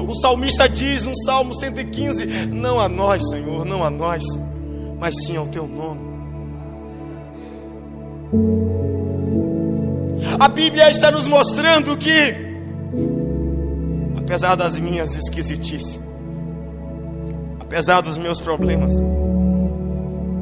O 0.06 0.14
salmista 0.16 0.68
diz 0.68 1.04
no 1.04 1.16
Salmo 1.24 1.54
115: 1.54 2.46
Não 2.46 2.78
a 2.78 2.88
nós, 2.88 3.28
Senhor, 3.30 3.64
não 3.64 3.84
a 3.84 3.90
nós, 3.90 4.22
mas 4.98 5.14
sim 5.24 5.36
ao 5.36 5.46
teu 5.46 5.66
nome. 5.66 6.14
A 10.38 10.48
Bíblia 10.48 10.90
está 10.90 11.10
nos 11.10 11.26
mostrando 11.26 11.96
que, 11.96 12.34
apesar 14.16 14.56
das 14.56 14.78
minhas 14.78 15.14
esquisitices, 15.14 16.00
apesar 17.60 18.00
dos 18.00 18.18
meus 18.18 18.40
problemas, 18.40 18.94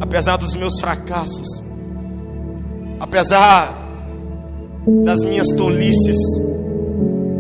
apesar 0.01 0.37
dos 0.37 0.55
meus 0.57 0.81
fracassos, 0.81 1.65
apesar 2.99 3.83
das 5.05 5.23
minhas 5.23 5.49
tolices, 5.49 6.19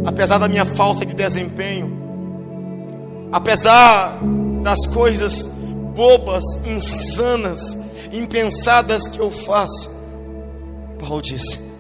apesar 0.05 0.39
da 0.39 0.49
minha 0.49 0.65
falta 0.65 1.07
de 1.07 1.15
desempenho, 1.15 2.02
apesar 3.33 4.19
das 4.63 4.87
coisas 4.87 5.47
bobas, 5.95 6.45
insanas, 6.67 7.77
impensadas 8.13 9.09
que 9.09 9.19
eu 9.19 9.31
faço. 9.31 9.91
Paulo 10.99 11.23
disse: 11.23 11.73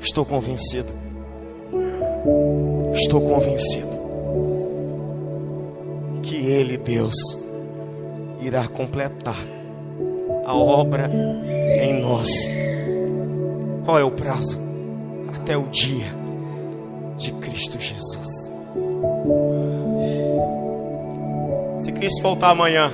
Estou 0.00 0.24
convencido, 0.24 0.92
estou 2.92 3.20
convencido 3.20 4.02
que 6.22 6.36
Ele, 6.36 6.76
Deus, 6.76 7.14
irá 8.40 8.66
completar 8.66 9.36
a 10.44 10.54
obra 10.54 11.10
em 11.80 12.00
nós. 12.00 12.30
Qual 13.84 13.98
é 13.98 14.04
o 14.04 14.10
prazo? 14.10 14.58
Até 15.34 15.56
o 15.56 15.66
dia 15.68 16.06
de 17.16 17.32
Cristo 17.32 17.80
Jesus. 17.80 18.51
Se 21.78 21.92
Cristo 21.92 22.22
voltar 22.22 22.50
amanhã, 22.50 22.92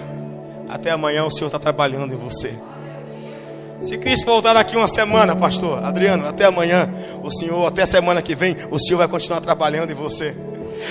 até 0.68 0.90
amanhã 0.90 1.24
o 1.24 1.30
Senhor 1.30 1.46
está 1.46 1.58
trabalhando 1.58 2.12
em 2.12 2.16
você. 2.16 2.54
Se 3.80 3.96
Cristo 3.96 4.26
voltar 4.26 4.54
daqui 4.54 4.76
uma 4.76 4.88
semana, 4.88 5.36
pastor 5.36 5.84
Adriano, 5.84 6.26
até 6.26 6.44
amanhã, 6.44 6.92
o 7.22 7.30
Senhor, 7.30 7.66
até 7.66 7.86
semana 7.86 8.20
que 8.20 8.34
vem, 8.34 8.56
o 8.70 8.78
Senhor 8.78 8.98
vai 8.98 9.08
continuar 9.08 9.40
trabalhando 9.40 9.90
em 9.90 9.94
você. 9.94 10.34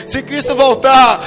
Se 0.05 0.21
Cristo 0.21 0.55
voltar 0.55 1.19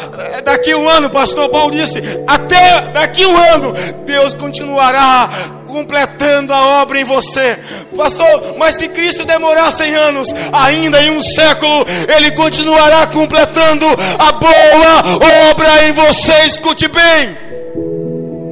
daqui 0.44 0.74
um 0.74 0.88
ano, 0.88 1.10
pastor 1.10 1.48
Paulo 1.48 1.72
disse, 1.72 2.00
até 2.26 2.90
daqui 2.92 3.24
um 3.26 3.36
ano, 3.36 3.72
Deus 4.04 4.34
continuará 4.34 5.28
completando 5.66 6.52
a 6.52 6.82
obra 6.82 7.00
em 7.00 7.04
você. 7.04 7.58
Pastor, 7.96 8.56
mas 8.58 8.74
se 8.76 8.88
Cristo 8.88 9.24
demorar 9.24 9.70
100 9.70 9.94
anos, 9.94 10.28
ainda 10.52 11.00
em 11.02 11.10
um 11.10 11.22
século, 11.22 11.86
Ele 12.16 12.32
continuará 12.32 13.06
completando 13.06 13.86
a 13.86 14.32
boa 14.32 15.50
obra 15.50 15.88
em 15.88 15.92
você. 15.92 16.32
Escute 16.46 16.88
bem, 16.88 17.36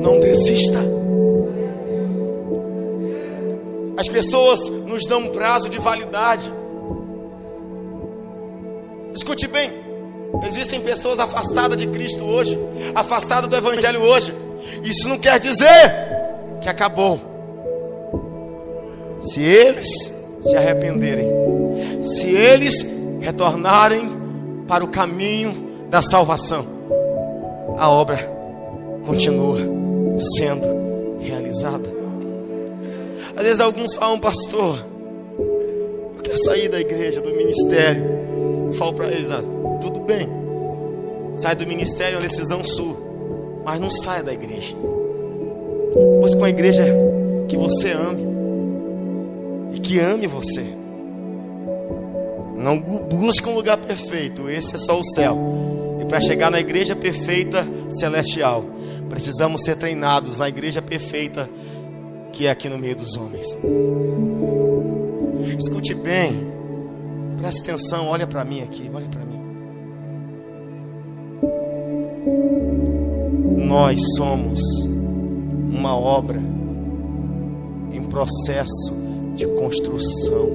não 0.00 0.20
desista. 0.20 0.78
As 3.96 4.06
pessoas 4.06 4.60
nos 4.86 5.06
dão 5.08 5.22
um 5.22 5.28
prazo 5.30 5.68
de 5.68 5.78
validade. 5.78 6.52
Escute 9.12 9.48
bem, 9.48 9.72
existem 10.44 10.80
pessoas 10.80 11.18
afastadas 11.18 11.76
de 11.76 11.86
Cristo 11.86 12.24
hoje, 12.24 12.58
afastadas 12.94 13.48
do 13.48 13.56
Evangelho 13.56 14.02
hoje. 14.02 14.34
Isso 14.82 15.08
não 15.08 15.18
quer 15.18 15.38
dizer 15.38 15.68
que 16.60 16.68
acabou. 16.68 17.20
Se 19.22 19.42
eles 19.42 19.88
se 20.40 20.56
arrependerem, 20.56 21.28
se 22.02 22.28
eles 22.28 22.86
retornarem 23.20 24.10
para 24.66 24.84
o 24.84 24.88
caminho 24.88 25.86
da 25.88 26.02
salvação, 26.02 26.66
a 27.76 27.90
obra 27.90 28.18
continua 29.04 29.58
sendo 30.36 31.18
realizada. 31.20 31.98
Às 33.36 33.44
vezes 33.44 33.60
alguns 33.60 33.94
falam, 33.94 34.18
pastor, 34.18 34.84
eu 35.38 36.22
quero 36.22 36.38
sair 36.44 36.68
da 36.68 36.80
igreja, 36.80 37.20
do 37.20 37.30
ministério. 37.30 38.04
Eu 38.66 38.72
falo 38.72 38.94
para 38.94 39.06
eles, 39.06 39.30
ah, 39.30 39.42
tudo 39.80 40.00
bem, 40.00 40.28
sai 41.36 41.54
do 41.54 41.66
ministério 41.66 42.16
é 42.16 42.18
uma 42.18 42.26
decisão 42.26 42.62
sua, 42.64 42.96
mas 43.64 43.80
não 43.80 43.90
saia 43.90 44.22
da 44.22 44.32
igreja. 44.32 44.74
Busque 46.20 46.36
uma 46.36 46.50
igreja 46.50 46.84
que 47.48 47.56
você 47.56 47.92
ame 47.92 48.26
e 49.74 49.78
que 49.78 49.98
ame 49.98 50.26
você. 50.26 50.64
Não 52.56 52.78
busque 52.78 53.48
um 53.48 53.54
lugar 53.54 53.76
perfeito, 53.78 54.50
esse 54.50 54.74
é 54.74 54.78
só 54.78 54.98
o 54.98 55.04
céu. 55.04 55.38
E 56.02 56.04
para 56.06 56.20
chegar 56.20 56.50
na 56.50 56.60
igreja 56.60 56.96
perfeita 56.96 57.66
celestial, 57.88 58.64
precisamos 59.08 59.62
ser 59.62 59.76
treinados 59.76 60.36
na 60.36 60.48
igreja 60.48 60.82
perfeita 60.82 61.48
que 62.32 62.46
é 62.46 62.50
aqui 62.50 62.68
no 62.68 62.78
meio 62.78 62.96
dos 62.96 63.16
homens. 63.16 63.56
Escute 65.58 65.94
bem, 65.94 66.52
preste 67.36 67.62
atenção, 67.62 68.08
olha 68.08 68.26
para 68.26 68.44
mim 68.44 68.62
aqui, 68.62 68.90
olha 68.92 69.06
para 69.06 69.24
mim. 69.24 69.27
Nós 73.66 74.00
somos 74.16 74.60
uma 75.70 75.96
obra 75.96 76.40
em 77.92 78.02
processo 78.04 78.94
de 79.34 79.46
construção. 79.46 80.48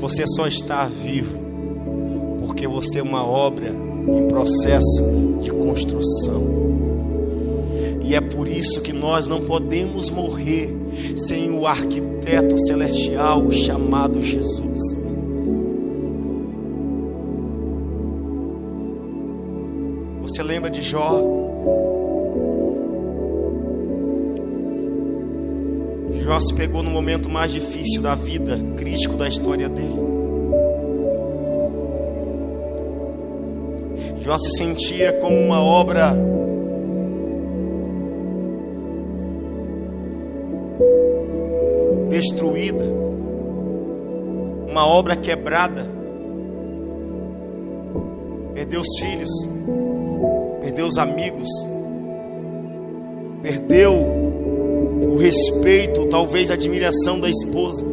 Você 0.00 0.26
só 0.26 0.46
está 0.46 0.86
vivo 0.86 1.38
porque 2.40 2.66
você 2.66 3.00
é 3.00 3.02
uma 3.02 3.24
obra 3.24 3.68
em 3.68 4.26
processo 4.26 5.38
de 5.42 5.50
construção. 5.50 6.42
E 8.02 8.14
é 8.14 8.20
por 8.20 8.48
isso 8.48 8.80
que 8.80 8.92
nós 8.92 9.28
não 9.28 9.42
podemos 9.42 10.08
morrer 10.08 10.74
sem 11.14 11.50
o 11.50 11.66
arquiteto 11.66 12.58
celestial 12.66 13.52
chamado 13.52 14.22
Jesus. 14.22 15.07
Lembra 20.48 20.70
de 20.70 20.82
Jó? 20.82 21.10
Jó 26.10 26.40
se 26.40 26.54
pegou 26.54 26.82
no 26.82 26.90
momento 26.90 27.28
mais 27.28 27.52
difícil 27.52 28.00
da 28.00 28.14
vida, 28.14 28.58
crítico 28.74 29.14
da 29.14 29.28
história 29.28 29.68
dele. 29.68 30.00
Jó 34.20 34.38
se 34.38 34.56
sentia 34.56 35.12
como 35.20 35.36
uma 35.36 35.62
obra 35.62 36.16
destruída, 42.08 42.84
uma 44.66 44.86
obra 44.86 45.14
quebrada. 45.14 45.86
Perdeu 48.54 48.80
os 48.80 48.98
filhos, 48.98 49.30
perdeu 50.68 50.86
os 50.86 50.98
amigos, 50.98 51.48
perdeu 53.40 53.90
o 55.10 55.16
respeito, 55.16 56.04
talvez 56.08 56.50
a 56.50 56.54
admiração 56.54 57.18
da 57.18 57.30
esposa, 57.30 57.86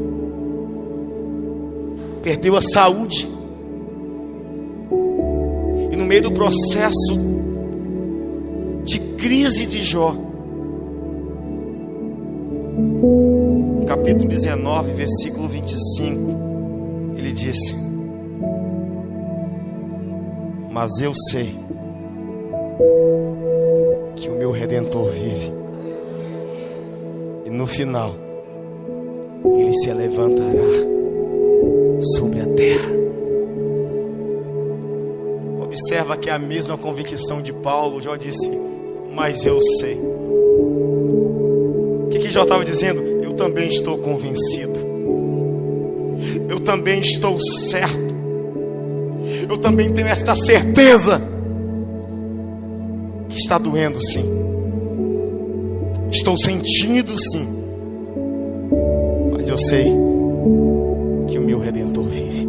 perdeu 2.22 2.58
a 2.58 2.62
saúde. 2.62 3.30
E 5.90 5.96
no 5.96 6.06
meio 6.06 6.24
do 6.24 6.34
processo 6.34 7.18
de 8.84 9.00
crise 9.16 9.66
de 9.68 9.82
Jó, 9.82 10.14
capítulo 13.88 14.28
19, 14.28 14.92
versículo 14.92 15.48
25, 15.48 17.16
ele 17.16 17.32
disse: 17.32 17.74
Mas 20.70 20.92
eu 21.00 21.14
sei 21.32 21.64
que 24.26 24.32
o 24.32 24.36
meu 24.36 24.50
redentor 24.50 25.08
vive. 25.12 25.54
E 27.46 27.50
no 27.52 27.68
final, 27.68 28.16
ele 29.56 29.72
se 29.72 29.94
levantará 29.94 30.66
sobre 32.02 32.42
a 32.42 32.48
terra. 32.48 32.90
Observa 35.62 36.18
que 36.18 36.28
é 36.32 36.34
a 36.34 36.40
mesma 36.40 36.76
convicção 36.76 37.40
de 37.40 37.54
Paulo, 37.54 38.02
Jó 38.02 38.16
disse, 38.16 38.50
mas 39.14 39.46
eu 39.46 39.62
sei. 39.62 40.00
O 42.04 42.08
que, 42.10 42.18
que 42.18 42.32
Jó 42.32 42.42
estava 42.44 42.66
dizendo? 42.66 43.02
Eu 43.24 43.34
também 43.34 43.68
estou 43.68 44.00
convencido. 44.00 44.74
Eu 46.50 46.60
também 46.62 47.00
estou 47.00 47.40
certo. 47.40 48.16
Eu 49.48 49.58
também 49.60 49.94
tenho 49.94 50.08
esta 50.08 50.36
certeza 50.36 51.35
Está 53.46 53.60
doendo 53.60 54.02
sim. 54.02 54.26
Estou 56.10 56.36
sentindo 56.36 57.16
sim. 57.16 57.48
Mas 59.32 59.48
eu 59.48 59.60
sei 59.60 59.86
que 61.28 61.38
o 61.38 61.44
meu 61.44 61.60
redentor 61.60 62.06
vive. 62.06 62.48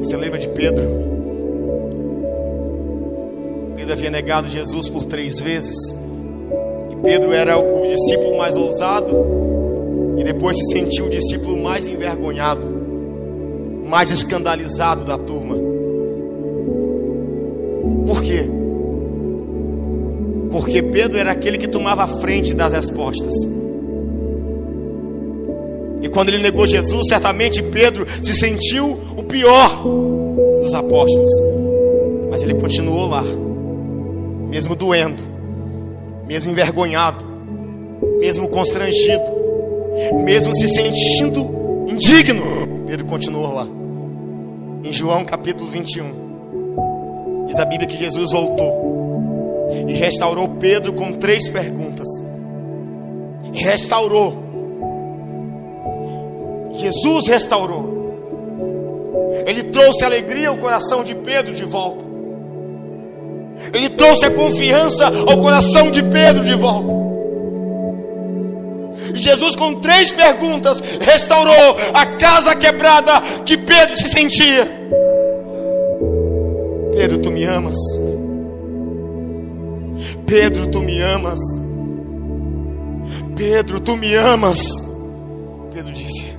Você 0.00 0.18
lembra 0.18 0.38
de 0.38 0.48
Pedro? 0.48 0.84
Pedro 3.74 3.92
havia 3.94 4.10
negado 4.10 4.46
Jesus 4.46 4.90
por 4.90 5.06
três 5.06 5.40
vezes. 5.40 5.78
E 6.90 6.96
Pedro 6.96 7.32
era 7.32 7.56
o 7.56 7.86
discípulo 7.86 8.36
mais 8.36 8.54
ousado. 8.54 9.16
E 10.18 10.24
depois 10.24 10.58
se 10.58 10.72
sentiu 10.72 11.06
o 11.06 11.10
discípulo 11.10 11.56
mais 11.56 11.86
envergonhado, 11.86 12.66
mais 13.86 14.10
escandalizado 14.10 15.06
da 15.06 15.16
turma. 15.16 15.65
Quê? 18.26 18.44
Porque 20.50 20.82
Pedro 20.82 21.16
era 21.16 21.30
aquele 21.30 21.58
que 21.58 21.68
tomava 21.68 22.02
a 22.02 22.08
frente 22.08 22.54
das 22.54 22.72
respostas. 22.72 23.32
E 26.02 26.08
quando 26.08 26.30
ele 26.30 26.38
negou 26.38 26.66
Jesus, 26.66 27.06
certamente 27.08 27.62
Pedro 27.62 28.04
se 28.20 28.34
sentiu 28.34 28.98
o 29.16 29.22
pior 29.22 29.82
dos 30.60 30.74
apóstolos. 30.74 31.30
Mas 32.28 32.42
ele 32.42 32.54
continuou 32.54 33.06
lá, 33.06 33.22
mesmo 34.48 34.74
doendo, 34.74 35.22
mesmo 36.26 36.50
envergonhado, 36.50 37.24
mesmo 38.18 38.48
constrangido, 38.48 39.24
mesmo 40.24 40.54
se 40.54 40.68
sentindo 40.68 41.86
indigno. 41.88 42.42
Pedro 42.86 43.06
continuou 43.06 43.54
lá. 43.54 43.68
Em 44.84 44.92
João 44.92 45.24
capítulo 45.24 45.70
21, 45.70 46.25
diz 47.46 47.58
a 47.58 47.64
Bíblia 47.64 47.88
que 47.88 47.96
Jesus 47.96 48.32
voltou 48.32 48.86
e 49.88 49.92
restaurou 49.92 50.48
Pedro 50.60 50.92
com 50.92 51.12
três 51.12 51.48
perguntas. 51.48 52.08
Restaurou. 53.52 54.44
Jesus 56.74 57.26
restaurou. 57.26 57.96
Ele 59.46 59.64
trouxe 59.64 60.04
alegria 60.04 60.48
ao 60.48 60.56
coração 60.56 61.04
de 61.04 61.14
Pedro 61.14 61.54
de 61.54 61.64
volta. 61.64 62.04
Ele 63.72 63.88
trouxe 63.90 64.26
a 64.26 64.30
confiança 64.30 65.06
ao 65.06 65.38
coração 65.38 65.90
de 65.90 66.02
Pedro 66.02 66.44
de 66.44 66.54
volta. 66.54 66.94
Jesus, 69.14 69.56
com 69.56 69.80
três 69.80 70.12
perguntas, 70.12 70.80
restaurou 71.00 71.76
a 71.94 72.06
casa 72.06 72.54
quebrada 72.54 73.20
que 73.44 73.56
Pedro 73.56 73.96
se 73.96 74.08
sentia. 74.08 74.68
Pedro, 76.96 77.18
tu 77.18 77.30
me 77.30 77.44
amas. 77.44 77.78
Pedro, 80.26 80.66
tu 80.66 80.82
me 80.82 80.98
amas. 81.02 81.38
Pedro, 83.36 83.80
tu 83.80 83.98
me 83.98 84.14
amas. 84.14 84.66
Pedro 85.74 85.92
disse, 85.92 86.32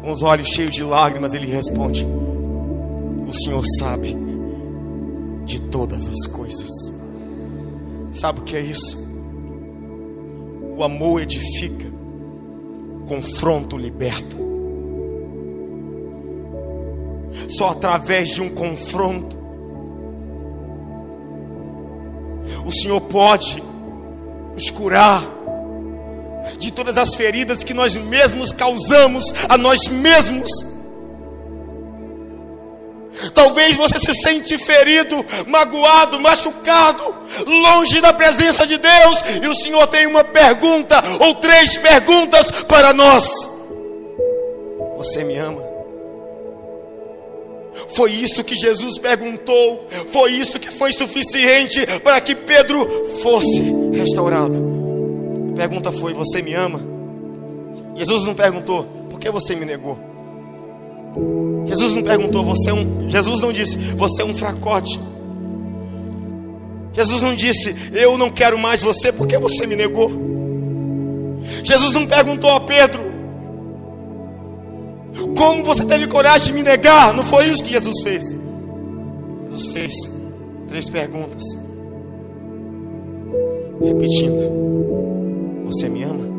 com 0.00 0.10
os 0.10 0.24
olhos 0.24 0.48
cheios 0.48 0.74
de 0.74 0.82
lágrimas, 0.82 1.34
ele 1.34 1.46
responde: 1.46 2.04
O 2.04 3.32
Senhor 3.32 3.62
sabe 3.78 4.16
de 5.44 5.62
todas 5.62 6.08
as 6.08 6.26
coisas. 6.26 6.68
Sabe 8.10 8.40
o 8.40 8.42
que 8.42 8.56
é 8.56 8.60
isso? 8.60 9.00
O 10.76 10.82
amor 10.82 11.22
edifica, 11.22 11.86
o 13.02 13.06
confronto 13.06 13.78
liberta. 13.78 14.41
Só 17.48 17.70
através 17.70 18.28
de 18.28 18.42
um 18.42 18.48
confronto, 18.48 19.42
o 22.64 22.72
Senhor 22.72 23.00
pode 23.02 23.62
nos 24.54 24.70
curar 24.70 25.22
de 26.58 26.72
todas 26.72 26.98
as 26.98 27.14
feridas 27.14 27.62
que 27.62 27.74
nós 27.74 27.96
mesmos 27.96 28.52
causamos 28.52 29.24
a 29.48 29.56
nós 29.56 29.88
mesmos. 29.88 30.50
Talvez 33.34 33.76
você 33.76 33.98
se 34.00 34.14
sente 34.14 34.58
ferido, 34.58 35.24
magoado, 35.46 36.20
machucado, 36.20 37.14
longe 37.46 38.00
da 38.00 38.12
presença 38.12 38.66
de 38.66 38.78
Deus, 38.78 39.18
e 39.42 39.46
o 39.46 39.54
Senhor 39.54 39.86
tem 39.86 40.06
uma 40.06 40.24
pergunta 40.24 41.02
ou 41.20 41.34
três 41.36 41.76
perguntas 41.76 42.50
para 42.62 42.92
nós. 42.92 43.28
Você 44.96 45.24
me 45.24 45.36
ama? 45.36 45.61
Foi 47.94 48.10
isso 48.10 48.42
que 48.42 48.54
Jesus 48.54 48.98
perguntou, 48.98 49.86
foi 50.08 50.32
isso 50.32 50.58
que 50.58 50.70
foi 50.70 50.92
suficiente 50.92 51.86
para 52.02 52.20
que 52.20 52.34
Pedro 52.34 52.86
fosse 53.22 53.62
restaurado. 53.92 54.72
A 55.52 55.54
pergunta 55.54 55.92
foi: 55.92 56.14
Você 56.14 56.40
me 56.40 56.54
ama? 56.54 56.80
Jesus 57.96 58.24
não 58.24 58.34
perguntou: 58.34 58.84
Por 59.10 59.20
que 59.20 59.30
você 59.30 59.54
me 59.54 59.66
negou? 59.66 59.98
Jesus 61.66 61.94
não 61.94 62.02
perguntou: 62.02 62.44
Você 62.44 62.70
é 62.70 62.74
um. 62.74 63.08
Jesus 63.08 63.40
não 63.40 63.52
disse: 63.52 63.76
Você 63.76 64.22
é 64.22 64.24
um 64.24 64.34
fracote. 64.34 64.98
Jesus 66.94 67.22
não 67.22 67.34
disse: 67.34 67.74
Eu 67.92 68.16
não 68.16 68.30
quero 68.30 68.58
mais 68.58 68.82
você 68.82 69.12
porque 69.12 69.36
você 69.38 69.66
me 69.66 69.76
negou. 69.76 70.10
Jesus 71.62 71.92
não 71.92 72.06
perguntou 72.06 72.50
a 72.50 72.60
Pedro: 72.60 73.11
Como 75.36 75.62
você 75.62 75.84
teve 75.84 76.06
coragem 76.06 76.48
de 76.48 76.52
me 76.52 76.62
negar? 76.62 77.12
Não 77.12 77.22
foi 77.22 77.46
isso 77.48 77.62
que 77.62 77.70
Jesus 77.70 78.02
fez. 78.02 78.36
Jesus 79.44 79.66
fez 79.72 79.94
três 80.68 80.88
perguntas, 80.88 81.42
repetindo: 83.84 85.66
você 85.66 85.88
me 85.88 86.02
ama? 86.02 86.32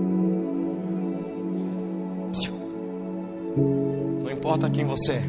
Não 4.24 4.32
importa 4.32 4.70
quem 4.70 4.84
você 4.84 5.14
é, 5.14 5.24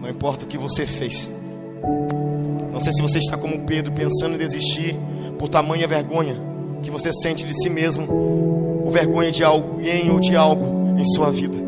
não 0.00 0.08
importa 0.08 0.44
o 0.44 0.48
que 0.48 0.58
você 0.58 0.84
fez. 0.84 1.32
Não 2.72 2.80
sei 2.80 2.92
se 2.92 3.00
você 3.00 3.18
está 3.18 3.36
como 3.36 3.60
Pedro, 3.60 3.92
pensando 3.92 4.34
em 4.34 4.38
desistir 4.38 4.96
por 5.38 5.48
tamanha 5.48 5.86
vergonha 5.86 6.34
que 6.82 6.90
você 6.90 7.12
sente 7.12 7.46
de 7.46 7.54
si 7.54 7.70
mesmo, 7.70 8.06
ou 8.84 8.90
vergonha 8.90 9.30
de 9.30 9.44
alguém 9.44 10.10
ou 10.10 10.20
de 10.20 10.36
algo 10.36 10.98
em 10.98 11.04
sua 11.04 11.30
vida. 11.30 11.63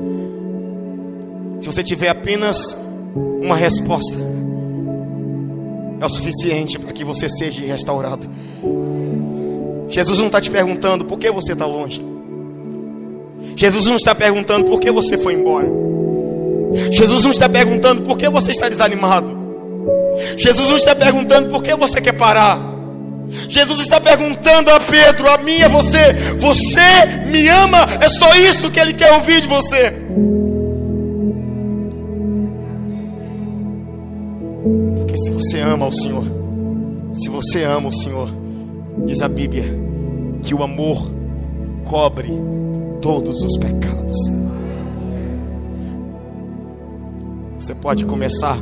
Se 1.66 1.72
você 1.72 1.82
tiver 1.82 2.08
apenas 2.08 2.78
uma 3.42 3.56
resposta, 3.56 4.16
é 6.00 6.06
o 6.06 6.08
suficiente 6.08 6.78
para 6.78 6.92
que 6.92 7.02
você 7.02 7.28
seja 7.28 7.60
restaurado. 7.66 8.30
Jesus 9.88 10.20
não 10.20 10.26
está 10.26 10.40
te 10.40 10.48
perguntando 10.48 11.04
por 11.06 11.18
que 11.18 11.28
você 11.28 11.54
está 11.54 11.66
longe. 11.66 12.00
Jesus 13.56 13.84
não 13.86 13.96
está 13.96 14.14
perguntando 14.14 14.66
por 14.66 14.78
que 14.78 14.92
você 14.92 15.18
foi 15.18 15.34
embora. 15.34 15.66
Jesus 16.92 17.24
não 17.24 17.32
está 17.32 17.48
perguntando 17.48 18.02
por 18.02 18.16
que 18.16 18.28
você 18.28 18.52
está 18.52 18.68
desanimado. 18.68 19.36
Jesus 20.36 20.68
não 20.68 20.76
está 20.76 20.94
perguntando 20.94 21.50
por 21.50 21.64
que 21.64 21.74
você 21.74 22.00
quer 22.00 22.12
parar. 22.12 22.60
Jesus 23.48 23.80
está 23.80 24.00
perguntando 24.00 24.70
a 24.70 24.78
Pedro, 24.78 25.28
a 25.28 25.38
mim, 25.38 25.60
a 25.62 25.68
você: 25.68 26.12
Você 26.38 27.26
me 27.26 27.48
ama? 27.48 27.88
É 28.00 28.08
só 28.08 28.36
isso 28.36 28.70
que 28.70 28.78
ele 28.78 28.94
quer 28.94 29.12
ouvir 29.14 29.40
de 29.40 29.48
você. 29.48 29.92
Se 35.16 35.30
você 35.30 35.60
ama 35.60 35.86
o 35.86 35.92
Senhor, 35.92 36.24
se 37.12 37.28
você 37.28 37.64
ama 37.64 37.88
o 37.88 37.92
Senhor, 37.92 38.28
Diz 39.04 39.20
a 39.20 39.28
Bíblia 39.28 39.64
que 40.42 40.54
o 40.54 40.62
amor 40.62 41.10
cobre 41.84 42.30
todos 43.00 43.42
os 43.42 43.58
pecados. 43.58 44.16
Você 47.58 47.74
pode 47.74 48.04
começar, 48.04 48.58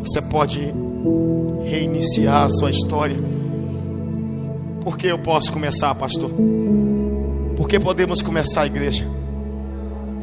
você 0.00 0.22
pode 0.22 0.74
reiniciar 1.64 2.44
a 2.44 2.50
sua 2.50 2.70
história. 2.70 3.16
Por 4.80 4.96
que 4.96 5.06
eu 5.06 5.18
posso 5.18 5.52
começar, 5.52 5.94
pastor? 5.94 6.30
Por 7.56 7.68
que 7.68 7.78
podemos 7.78 8.22
começar 8.22 8.62
a 8.62 8.66
igreja? 8.66 9.06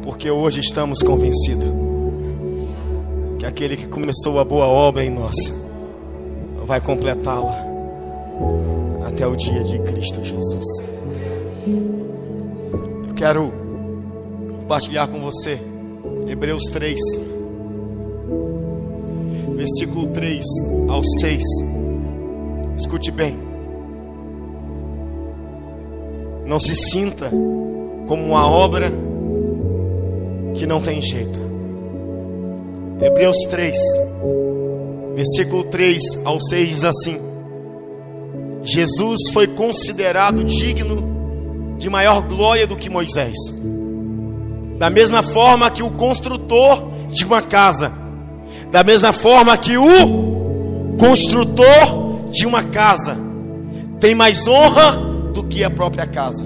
Porque 0.02 0.30
hoje 0.30 0.60
estamos 0.60 1.02
convencidos 1.02 1.89
que 3.40 3.46
aquele 3.46 3.74
que 3.74 3.86
começou 3.88 4.38
a 4.38 4.44
boa 4.44 4.66
obra 4.66 5.02
em 5.02 5.08
nós 5.08 5.34
vai 6.66 6.78
completá-la 6.78 7.56
até 9.06 9.26
o 9.26 9.34
dia 9.34 9.64
de 9.64 9.78
Cristo 9.78 10.22
Jesus. 10.22 10.66
Eu 13.08 13.14
quero 13.14 13.50
compartilhar 14.58 15.08
com 15.08 15.20
você 15.20 15.58
Hebreus 16.28 16.64
3, 16.64 17.00
versículo 19.56 20.08
3 20.08 20.44
ao 20.90 21.02
6. 21.02 21.42
Escute 22.76 23.10
bem. 23.10 23.38
Não 26.44 26.60
se 26.60 26.74
sinta 26.74 27.30
como 28.06 28.22
uma 28.22 28.46
obra 28.46 28.92
que 30.52 30.66
não 30.66 30.82
tem 30.82 31.00
jeito. 31.00 31.49
Hebreus 33.02 33.38
3, 33.48 33.76
versículo 35.16 35.64
3 35.64 36.26
ao 36.26 36.38
6 36.38 36.68
diz 36.68 36.84
assim: 36.84 37.18
Jesus 38.62 39.30
foi 39.32 39.46
considerado 39.46 40.44
digno 40.44 41.76
de 41.78 41.88
maior 41.88 42.20
glória 42.20 42.66
do 42.66 42.76
que 42.76 42.90
Moisés. 42.90 43.36
Da 44.78 44.90
mesma 44.90 45.22
forma 45.22 45.70
que 45.70 45.82
o 45.82 45.90
construtor 45.90 46.90
de 47.08 47.24
uma 47.24 47.40
casa, 47.40 47.90
da 48.70 48.84
mesma 48.84 49.14
forma 49.14 49.56
que 49.56 49.78
o 49.78 50.96
construtor 50.98 52.28
de 52.30 52.46
uma 52.46 52.62
casa 52.64 53.16
tem 53.98 54.14
mais 54.14 54.46
honra 54.46 54.92
do 55.32 55.42
que 55.44 55.64
a 55.64 55.70
própria 55.70 56.06
casa. 56.06 56.44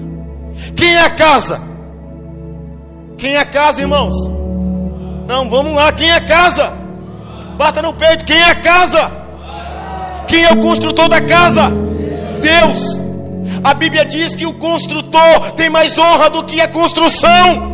Quem 0.73 0.93
é 0.95 1.01
a 1.01 1.09
casa? 1.09 1.61
Quem 3.17 3.35
é 3.35 3.39
a 3.39 3.45
casa, 3.45 3.81
irmãos? 3.81 4.44
Não, 5.27 5.49
vamos 5.49 5.75
lá, 5.75 5.91
quem 5.91 6.09
é 6.09 6.19
casa? 6.19 6.71
Bata 7.57 7.81
no 7.81 7.93
peito, 7.93 8.25
quem 8.25 8.37
é 8.37 8.55
casa? 8.55 9.11
Quem 10.27 10.43
é 10.43 10.51
o 10.51 10.61
construtor 10.61 11.09
da 11.09 11.21
casa? 11.21 11.71
Deus. 12.41 13.01
A 13.63 13.73
Bíblia 13.73 14.05
diz 14.05 14.35
que 14.35 14.45
o 14.45 14.53
construtor 14.53 15.51
tem 15.55 15.69
mais 15.69 15.97
honra 15.97 16.29
do 16.29 16.43
que 16.43 16.61
a 16.61 16.67
construção. 16.67 17.73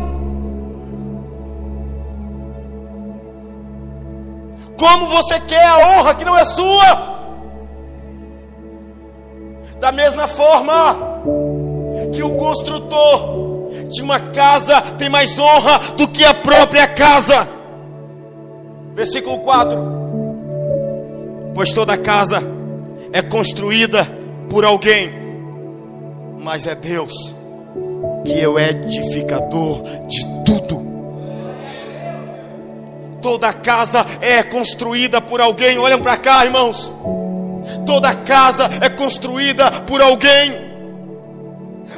Como 4.78 5.06
você 5.08 5.38
quer 5.40 5.64
a 5.66 5.78
honra 5.78 6.14
que 6.14 6.24
não 6.24 6.36
é 6.36 6.44
sua? 6.44 7.12
Da 9.78 9.92
mesma 9.92 10.26
forma 10.26 11.20
que 12.12 12.22
o 12.22 12.34
construtor 12.36 13.51
de 13.92 14.02
uma 14.02 14.18
casa 14.18 14.80
tem 14.98 15.08
mais 15.08 15.38
honra 15.38 15.78
do 15.96 16.08
que 16.08 16.24
a 16.24 16.34
própria 16.34 16.86
casa. 16.86 17.48
Versículo 18.94 19.38
4: 19.38 19.78
Pois 21.54 21.72
toda 21.72 21.96
casa 21.96 22.42
é 23.12 23.22
construída 23.22 24.06
por 24.50 24.64
alguém 24.64 25.22
mas 26.42 26.66
é 26.66 26.74
Deus 26.74 27.12
que 28.24 28.40
é 28.40 28.48
o 28.48 28.58
edificador 28.58 29.82
de 30.06 30.24
tudo. 30.44 30.82
Toda 33.20 33.52
casa 33.52 34.04
é 34.20 34.42
construída 34.42 35.20
por 35.20 35.40
alguém. 35.40 35.78
Olhem 35.78 36.00
para 36.00 36.16
cá, 36.16 36.44
irmãos. 36.44 36.92
Toda 37.86 38.14
casa 38.14 38.70
é 38.80 38.88
construída 38.88 39.70
por 39.82 40.00
alguém. 40.00 40.71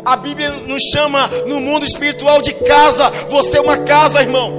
A 0.05 0.17
Bíblia 0.17 0.51
nos 0.51 0.83
chama 0.93 1.27
no 1.47 1.61
mundo 1.61 1.85
espiritual 1.85 2.43
de 2.43 2.53
casa. 2.53 3.11
Você 3.31 3.59
é 3.59 3.61
uma 3.61 3.79
casa, 3.79 4.21
irmão. 4.21 4.53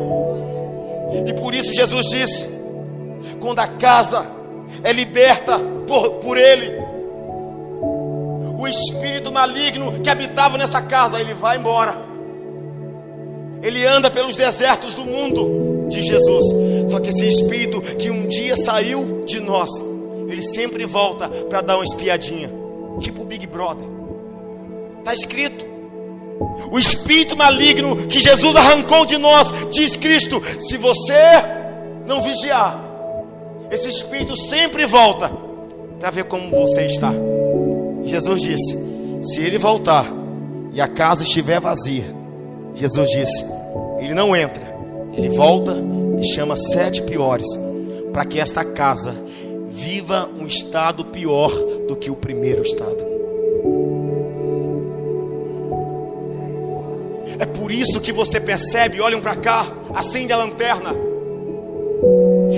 E 1.27 1.33
por 1.33 1.53
isso 1.53 1.73
Jesus 1.73 2.07
disse: 2.07 2.47
quando 3.39 3.59
a 3.59 3.67
casa 3.67 4.25
é 4.83 4.91
liberta 4.91 5.59
por, 5.87 6.09
por 6.15 6.37
Ele, 6.37 6.85
o 8.57 8.67
espírito 8.67 9.31
maligno 9.31 9.99
que 10.01 10.09
habitava 10.09 10.57
nessa 10.57 10.81
casa, 10.81 11.19
ele 11.19 11.33
vai 11.33 11.57
embora. 11.57 11.95
Ele 13.61 13.85
anda 13.85 14.09
pelos 14.09 14.35
desertos 14.35 14.93
do 14.93 15.05
mundo 15.05 15.87
de 15.89 16.01
Jesus. 16.01 16.45
Só 16.89 16.99
que 16.99 17.09
esse 17.09 17.27
espírito 17.27 17.81
que 17.81 18.09
um 18.09 18.27
dia 18.27 18.55
saiu 18.55 19.21
de 19.25 19.39
nós, 19.39 19.69
ele 20.27 20.41
sempre 20.41 20.85
volta 20.85 21.27
para 21.27 21.61
dar 21.61 21.75
uma 21.75 21.83
espiadinha, 21.83 22.51
tipo 23.01 23.21
o 23.21 23.25
Big 23.25 23.45
Brother. 23.45 23.94
Está 25.05 25.13
escrito. 25.13 25.63
O 26.71 26.79
espírito 26.79 27.37
maligno 27.37 27.95
que 28.07 28.19
Jesus 28.19 28.55
arrancou 28.55 29.05
de 29.05 29.19
nós, 29.19 29.53
diz 29.69 29.95
Cristo: 29.95 30.41
se 30.59 30.77
você 30.77 31.13
não 32.07 32.23
vigiar, 32.23 32.83
esse 33.69 33.87
espírito 33.87 34.35
sempre 34.35 34.87
volta 34.87 35.31
para 35.99 36.09
ver 36.09 36.23
como 36.23 36.49
você 36.49 36.87
está. 36.87 37.13
Jesus 38.03 38.41
disse: 38.41 38.83
se 39.21 39.41
ele 39.41 39.59
voltar 39.59 40.07
e 40.73 40.81
a 40.81 40.87
casa 40.87 41.21
estiver 41.21 41.59
vazia, 41.59 42.11
Jesus 42.73 43.11
disse: 43.11 43.45
ele 43.99 44.15
não 44.15 44.35
entra, 44.35 44.75
ele 45.13 45.29
volta 45.29 45.77
e 46.19 46.23
chama 46.23 46.57
sete 46.57 47.03
piores, 47.03 47.47
para 48.11 48.25
que 48.25 48.39
esta 48.39 48.65
casa 48.65 49.15
viva 49.69 50.27
um 50.39 50.47
estado 50.47 51.05
pior 51.05 51.51
do 51.87 51.95
que 51.95 52.09
o 52.09 52.15
primeiro 52.15 52.63
estado. 52.63 53.14
É 57.39 57.45
por 57.45 57.71
isso 57.71 57.99
que 57.99 58.11
você 58.11 58.39
percebe, 58.39 59.01
olhem 59.01 59.19
para 59.19 59.35
cá, 59.35 59.67
acende 59.93 60.31
a 60.31 60.37
lanterna. 60.37 60.95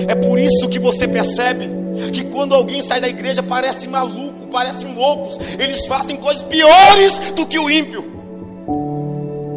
É 0.06 0.14
por 0.14 0.38
isso 0.38 0.68
que 0.68 0.78
você 0.78 1.08
percebe 1.08 1.68
que 2.12 2.24
quando 2.24 2.54
alguém 2.54 2.80
sai 2.80 3.00
da 3.00 3.08
igreja 3.08 3.42
parece 3.42 3.88
maluco, 3.88 4.46
parecem 4.48 4.94
loucos, 4.94 5.38
eles 5.58 5.86
fazem 5.86 6.16
coisas 6.16 6.42
piores 6.42 7.18
do 7.34 7.46
que 7.46 7.58
o 7.58 7.68
ímpio. 7.68 8.04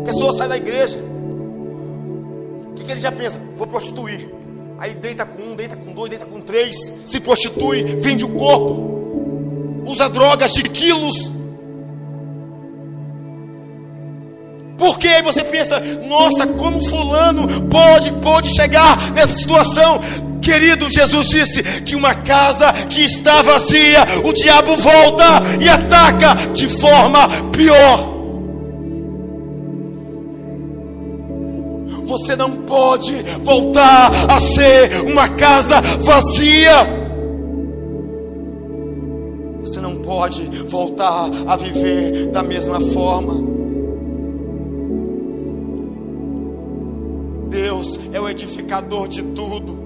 A 0.02 0.06
pessoa 0.06 0.34
sai 0.34 0.48
da 0.48 0.58
igreja, 0.58 0.98
o 0.98 2.74
que, 2.76 2.84
que 2.84 2.92
ele 2.92 3.00
já 3.00 3.12
pensa? 3.12 3.40
Vou 3.56 3.68
prostituir. 3.68 4.30
Aí 4.80 4.96
deita 4.96 5.26
com 5.26 5.44
um, 5.44 5.56
deita 5.56 5.76
com 5.76 5.94
dois, 5.94 6.10
deita 6.10 6.26
com 6.26 6.42
três, 6.42 6.76
se 7.06 7.20
prostitui, 7.20 7.84
vende 7.84 8.26
o 8.26 8.30
corpo, 8.30 9.84
usa 9.86 10.10
drogas 10.10 10.54
de 10.54 10.64
quilos. 10.64 11.31
Porque 14.82 15.08
aí 15.08 15.22
você 15.22 15.44
pensa, 15.44 15.80
nossa, 16.10 16.48
como 16.48 16.82
fulano 16.82 17.48
pode, 17.70 18.12
pode 18.14 18.50
chegar 18.50 19.12
nessa 19.12 19.36
situação? 19.36 20.02
Querido, 20.42 20.90
Jesus 20.90 21.30
disse 21.30 21.62
que 21.84 21.96
uma 21.96 22.16
casa 22.16 22.74
que 22.90 23.02
está 23.02 23.44
vazia, 23.44 24.00
o 24.24 24.34
diabo 24.34 24.76
volta 24.78 25.24
e 25.62 25.70
ataca 25.70 26.34
de 26.52 26.68
forma 26.68 27.30
pior. 27.52 28.10
Você 32.06 32.36
não 32.36 32.50
pode 32.64 33.14
voltar 33.44 34.12
a 34.30 34.42
ser 34.42 35.04
uma 35.06 35.30
casa 35.30 35.80
vazia. 36.00 36.74
Você 39.62 39.80
não 39.80 39.98
pode 39.98 40.44
voltar 40.66 41.30
a 41.46 41.56
viver 41.56 42.32
da 42.32 42.42
mesma 42.42 42.82
forma. 42.82 43.61
Deus 47.52 47.99
é 48.14 48.20
o 48.20 48.30
edificador 48.30 49.10
de 49.10 49.22
tudo. 49.22 49.78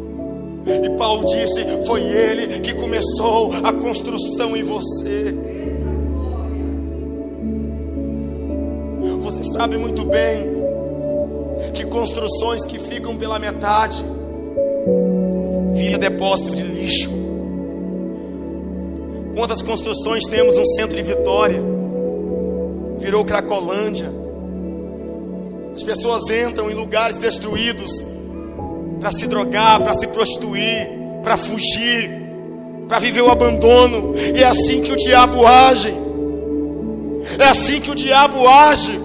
E 0.68 0.89
Paulo 0.97 1.26
disse: 1.26 1.66
Foi 1.86 2.01
ele 2.01 2.59
que 2.59 2.74
começou 2.76 3.51
a 3.63 3.74
construção 3.74 4.55
em 4.55 4.63
você. 4.63 5.36
Você 9.22 9.43
sabe 9.43 9.78
muito 9.78 10.05
bem 10.05 10.45
que 11.74 11.84
construções 11.86 12.63
que 12.66 12.78
ficam 12.78 13.18
pela 13.18 13.39
metade 13.39 14.05
viram 15.74 15.97
depósito 15.97 16.55
de 16.55 16.61
lixo. 16.61 17.09
Quantas 19.36 19.63
construções 19.63 20.26
temos 20.26 20.55
no 20.55 20.66
centro 20.76 20.95
de 20.95 21.01
Vitória? 21.01 21.61
Virou 22.99 23.26
Cracolândia. 23.26 24.24
As 25.76 25.84
pessoas 25.84 26.30
entram 26.30 26.71
em 26.71 26.73
lugares 26.73 27.19
destruídos 27.19 27.91
para 28.97 29.11
se 29.11 29.28
drogar, 29.28 29.82
para 29.82 29.93
se 29.95 30.07
prostituir, 30.07 30.89
para 31.21 31.38
fugir, 31.38 32.09
para 32.88 32.97
viver 32.97 33.21
o 33.21 33.30
abandono. 33.30 34.15
E 34.17 34.41
é 34.41 34.45
assim 34.45 34.82
que 34.82 34.93
o 34.93 34.95
diabo 34.95 35.45
age. 35.45 35.93
É 37.38 37.43
assim 37.43 37.82
que 37.82 37.91
o 37.91 37.95
diabo 37.95 38.47
age. 38.47 39.01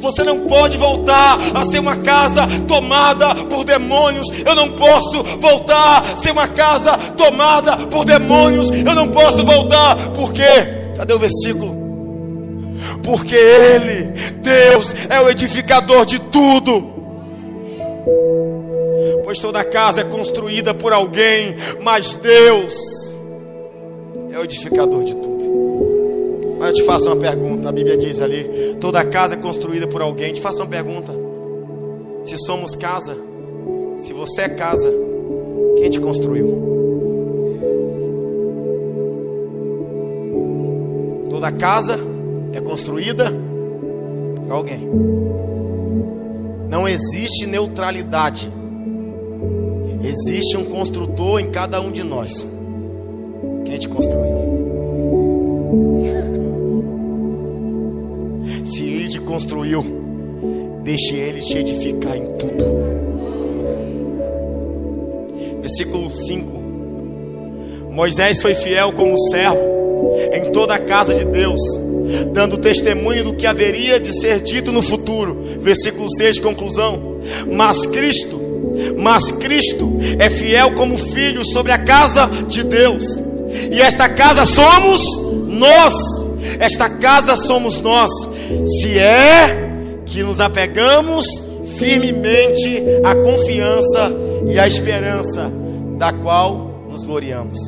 Você 0.00 0.24
não 0.24 0.46
pode 0.46 0.78
voltar 0.78 1.38
a 1.54 1.62
ser 1.64 1.78
uma 1.78 1.96
casa 1.96 2.46
tomada 2.66 3.34
por 3.34 3.64
demônios. 3.64 4.28
Eu 4.44 4.54
não 4.54 4.72
posso 4.72 5.22
voltar 5.38 5.98
a 5.98 6.16
ser 6.16 6.32
uma 6.32 6.48
casa 6.48 6.96
tomada 7.18 7.76
por 7.76 8.04
demônios. 8.04 8.70
Eu 8.70 8.94
não 8.94 9.08
posso 9.08 9.44
voltar. 9.44 9.94
Por 10.12 10.32
quê? 10.32 10.94
Cadê 10.96 11.12
o 11.12 11.18
versículo? 11.18 11.81
Porque 13.02 13.34
Ele, 13.34 14.04
Deus, 14.40 14.94
é 15.08 15.20
o 15.20 15.28
edificador 15.28 16.04
de 16.04 16.18
tudo. 16.18 16.92
Pois 19.24 19.38
toda 19.38 19.64
casa 19.64 20.02
é 20.02 20.04
construída 20.04 20.74
por 20.74 20.92
alguém, 20.92 21.56
mas 21.80 22.14
Deus 22.16 22.74
é 24.30 24.38
o 24.38 24.44
edificador 24.44 25.04
de 25.04 25.14
tudo. 25.16 25.32
Mas 26.58 26.68
eu 26.70 26.74
te 26.76 26.82
faço 26.84 27.06
uma 27.06 27.16
pergunta: 27.16 27.68
a 27.68 27.72
Bíblia 27.72 27.96
diz 27.96 28.20
ali: 28.20 28.76
toda 28.80 29.04
casa 29.04 29.34
é 29.34 29.36
construída 29.36 29.86
por 29.86 30.02
alguém. 30.02 30.32
Te 30.32 30.40
faço 30.40 30.58
uma 30.58 30.66
pergunta: 30.66 31.12
se 32.24 32.36
somos 32.38 32.74
casa, 32.74 33.16
se 33.96 34.12
você 34.12 34.42
é 34.42 34.48
casa, 34.50 34.92
quem 35.76 35.90
te 35.90 35.98
construiu? 35.98 36.70
Toda 41.30 41.50
casa 41.52 42.11
é 42.52 42.60
construída 42.60 43.32
por 44.44 44.52
alguém. 44.52 44.88
Não 46.68 46.88
existe 46.88 47.46
neutralidade. 47.46 48.50
Existe 50.02 50.56
um 50.56 50.64
construtor 50.64 51.40
em 51.40 51.50
cada 51.50 51.80
um 51.80 51.90
de 51.90 52.02
nós. 52.02 52.46
Quem 53.64 53.78
te 53.78 53.88
construiu? 53.88 54.42
Se 58.64 58.84
ele 58.84 59.08
te 59.08 59.20
construiu, 59.20 59.84
deixe 60.82 61.14
ele 61.16 61.40
te 61.40 61.58
edificar 61.58 62.16
em 62.16 62.26
tudo. 62.36 62.64
Versículo 65.60 66.10
5. 66.10 66.62
Moisés 67.90 68.40
foi 68.40 68.54
fiel 68.54 68.92
como 68.92 69.18
servo 69.30 69.81
em 70.32 70.50
toda 70.52 70.74
a 70.74 70.78
casa 70.78 71.14
de 71.14 71.24
Deus 71.24 71.60
dando 72.32 72.58
testemunho 72.58 73.24
do 73.24 73.34
que 73.34 73.46
haveria 73.46 73.98
de 73.98 74.12
ser 74.12 74.40
dito 74.40 74.72
no 74.72 74.82
futuro. 74.82 75.58
Versículo 75.60 76.10
6, 76.10 76.40
conclusão. 76.40 77.20
Mas 77.50 77.86
Cristo, 77.86 78.40
mas 78.98 79.30
Cristo 79.32 79.98
é 80.18 80.28
fiel 80.28 80.74
como 80.74 80.98
filho 80.98 81.44
sobre 81.44 81.72
a 81.72 81.78
casa 81.78 82.28
de 82.48 82.62
Deus. 82.62 83.04
E 83.70 83.80
esta 83.80 84.08
casa 84.08 84.44
somos 84.44 85.02
nós. 85.48 85.94
Esta 86.58 86.88
casa 86.88 87.36
somos 87.36 87.80
nós. 87.80 88.10
Se 88.66 88.98
é 88.98 89.70
que 90.06 90.22
nos 90.22 90.40
apegamos 90.40 91.26
firmemente 91.76 92.82
à 93.04 93.14
confiança 93.14 94.12
e 94.48 94.58
à 94.58 94.66
esperança 94.66 95.50
da 95.96 96.12
qual 96.12 96.86
nos 96.90 97.04
gloriamos. 97.04 97.58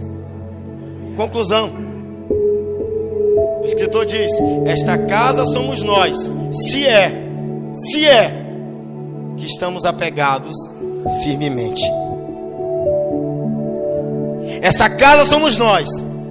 Conclusão. 1.17 1.94
O 3.65 3.67
escritor 3.67 4.05
diz: 4.05 4.31
Esta 4.67 4.99
casa 4.99 5.47
somos 5.47 5.83
nós. 5.83 6.31
Se 6.53 6.87
é, 6.87 7.11
se 7.73 8.05
é 8.05 8.31
que 9.39 9.47
estamos 9.47 9.87
apegados 9.87 10.55
firmemente. 11.23 11.83
Esta 14.61 14.91
casa 14.91 15.25
somos 15.25 15.57
nós, 15.57 15.89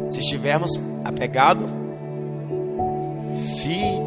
se 0.09 0.19
estivermos 0.19 0.79
apegados 1.03 1.65
firmemente. 3.63 4.02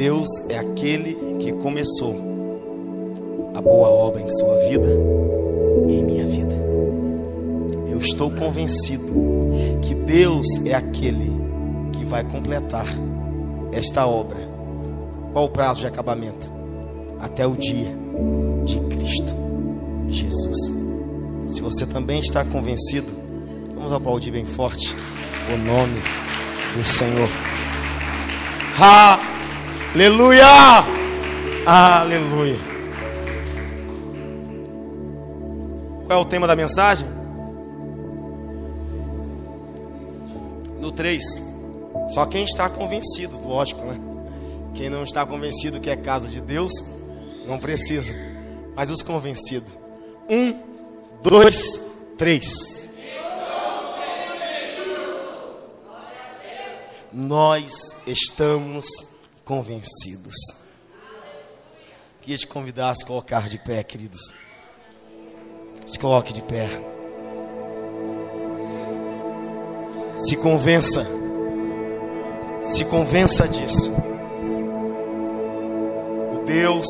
Deus 0.00 0.30
é 0.48 0.56
aquele 0.56 1.36
que 1.38 1.52
começou 1.52 2.16
a 3.54 3.60
boa 3.60 3.90
obra 3.90 4.22
em 4.22 4.30
sua 4.30 4.56
vida 4.60 4.88
e 5.90 5.92
em 5.92 6.02
minha 6.02 6.26
vida. 6.26 6.54
Eu 7.86 7.98
estou 7.98 8.30
convencido 8.30 9.12
que 9.82 9.94
Deus 9.94 10.64
é 10.64 10.72
aquele 10.72 11.30
que 11.92 12.02
vai 12.06 12.24
completar 12.24 12.86
esta 13.72 14.06
obra. 14.06 14.38
Qual 15.34 15.44
o 15.44 15.50
prazo 15.50 15.80
de 15.80 15.86
acabamento? 15.86 16.50
Até 17.20 17.46
o 17.46 17.54
dia 17.54 17.94
de 18.64 18.80
Cristo 18.96 19.34
Jesus. 20.08 20.72
Se 21.46 21.60
você 21.60 21.84
também 21.84 22.20
está 22.20 22.42
convencido, 22.42 23.12
vamos 23.74 23.92
aplaudir 23.92 24.30
bem 24.30 24.46
forte 24.46 24.96
o 25.52 25.58
nome 25.58 26.00
do 26.74 26.86
Senhor. 26.86 27.28
Aleluia! 29.92 30.46
Aleluia! 31.66 32.56
Qual 36.06 36.16
é 36.16 36.22
o 36.22 36.24
tema 36.24 36.46
da 36.46 36.54
mensagem? 36.54 37.08
No 40.80 40.92
3. 40.92 41.20
Só 42.10 42.24
quem 42.26 42.44
está 42.44 42.70
convencido, 42.70 43.36
lógico, 43.44 43.84
né? 43.84 44.00
Quem 44.74 44.88
não 44.88 45.02
está 45.02 45.26
convencido 45.26 45.80
que 45.80 45.90
é 45.90 45.96
casa 45.96 46.28
de 46.28 46.40
Deus, 46.40 46.72
não 47.44 47.58
precisa. 47.58 48.14
Mas 48.76 48.90
os 48.90 49.02
convencidos. 49.02 49.72
Um, 50.30 50.54
dois, 51.20 51.90
três. 52.16 52.88
Nós 57.12 57.96
estamos 58.06 59.09
convencidos. 59.50 60.36
Queria 62.20 62.38
te 62.38 62.46
convidar 62.46 62.90
a 62.90 62.94
se 62.94 63.04
colocar 63.04 63.48
de 63.48 63.58
pé, 63.58 63.82
queridos. 63.82 64.32
Se 65.84 65.98
coloque 65.98 66.32
de 66.32 66.40
pé. 66.40 66.68
Se 70.14 70.36
convença. 70.36 71.04
Se 72.60 72.84
convença 72.84 73.48
disso. 73.48 73.92
O 76.32 76.44
Deus 76.44 76.86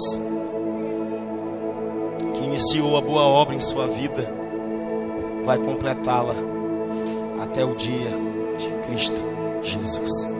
que 2.35 2.45
iniciou 2.45 2.99
a 2.99 3.01
boa 3.01 3.23
obra 3.23 3.55
em 3.55 3.61
sua 3.61 3.87
vida 3.87 4.31
vai 5.47 5.57
completá-la 5.57 6.35
até 7.43 7.65
o 7.65 7.75
dia 7.75 8.11
de 8.59 8.69
Cristo 8.87 9.23
Jesus. 9.63 10.40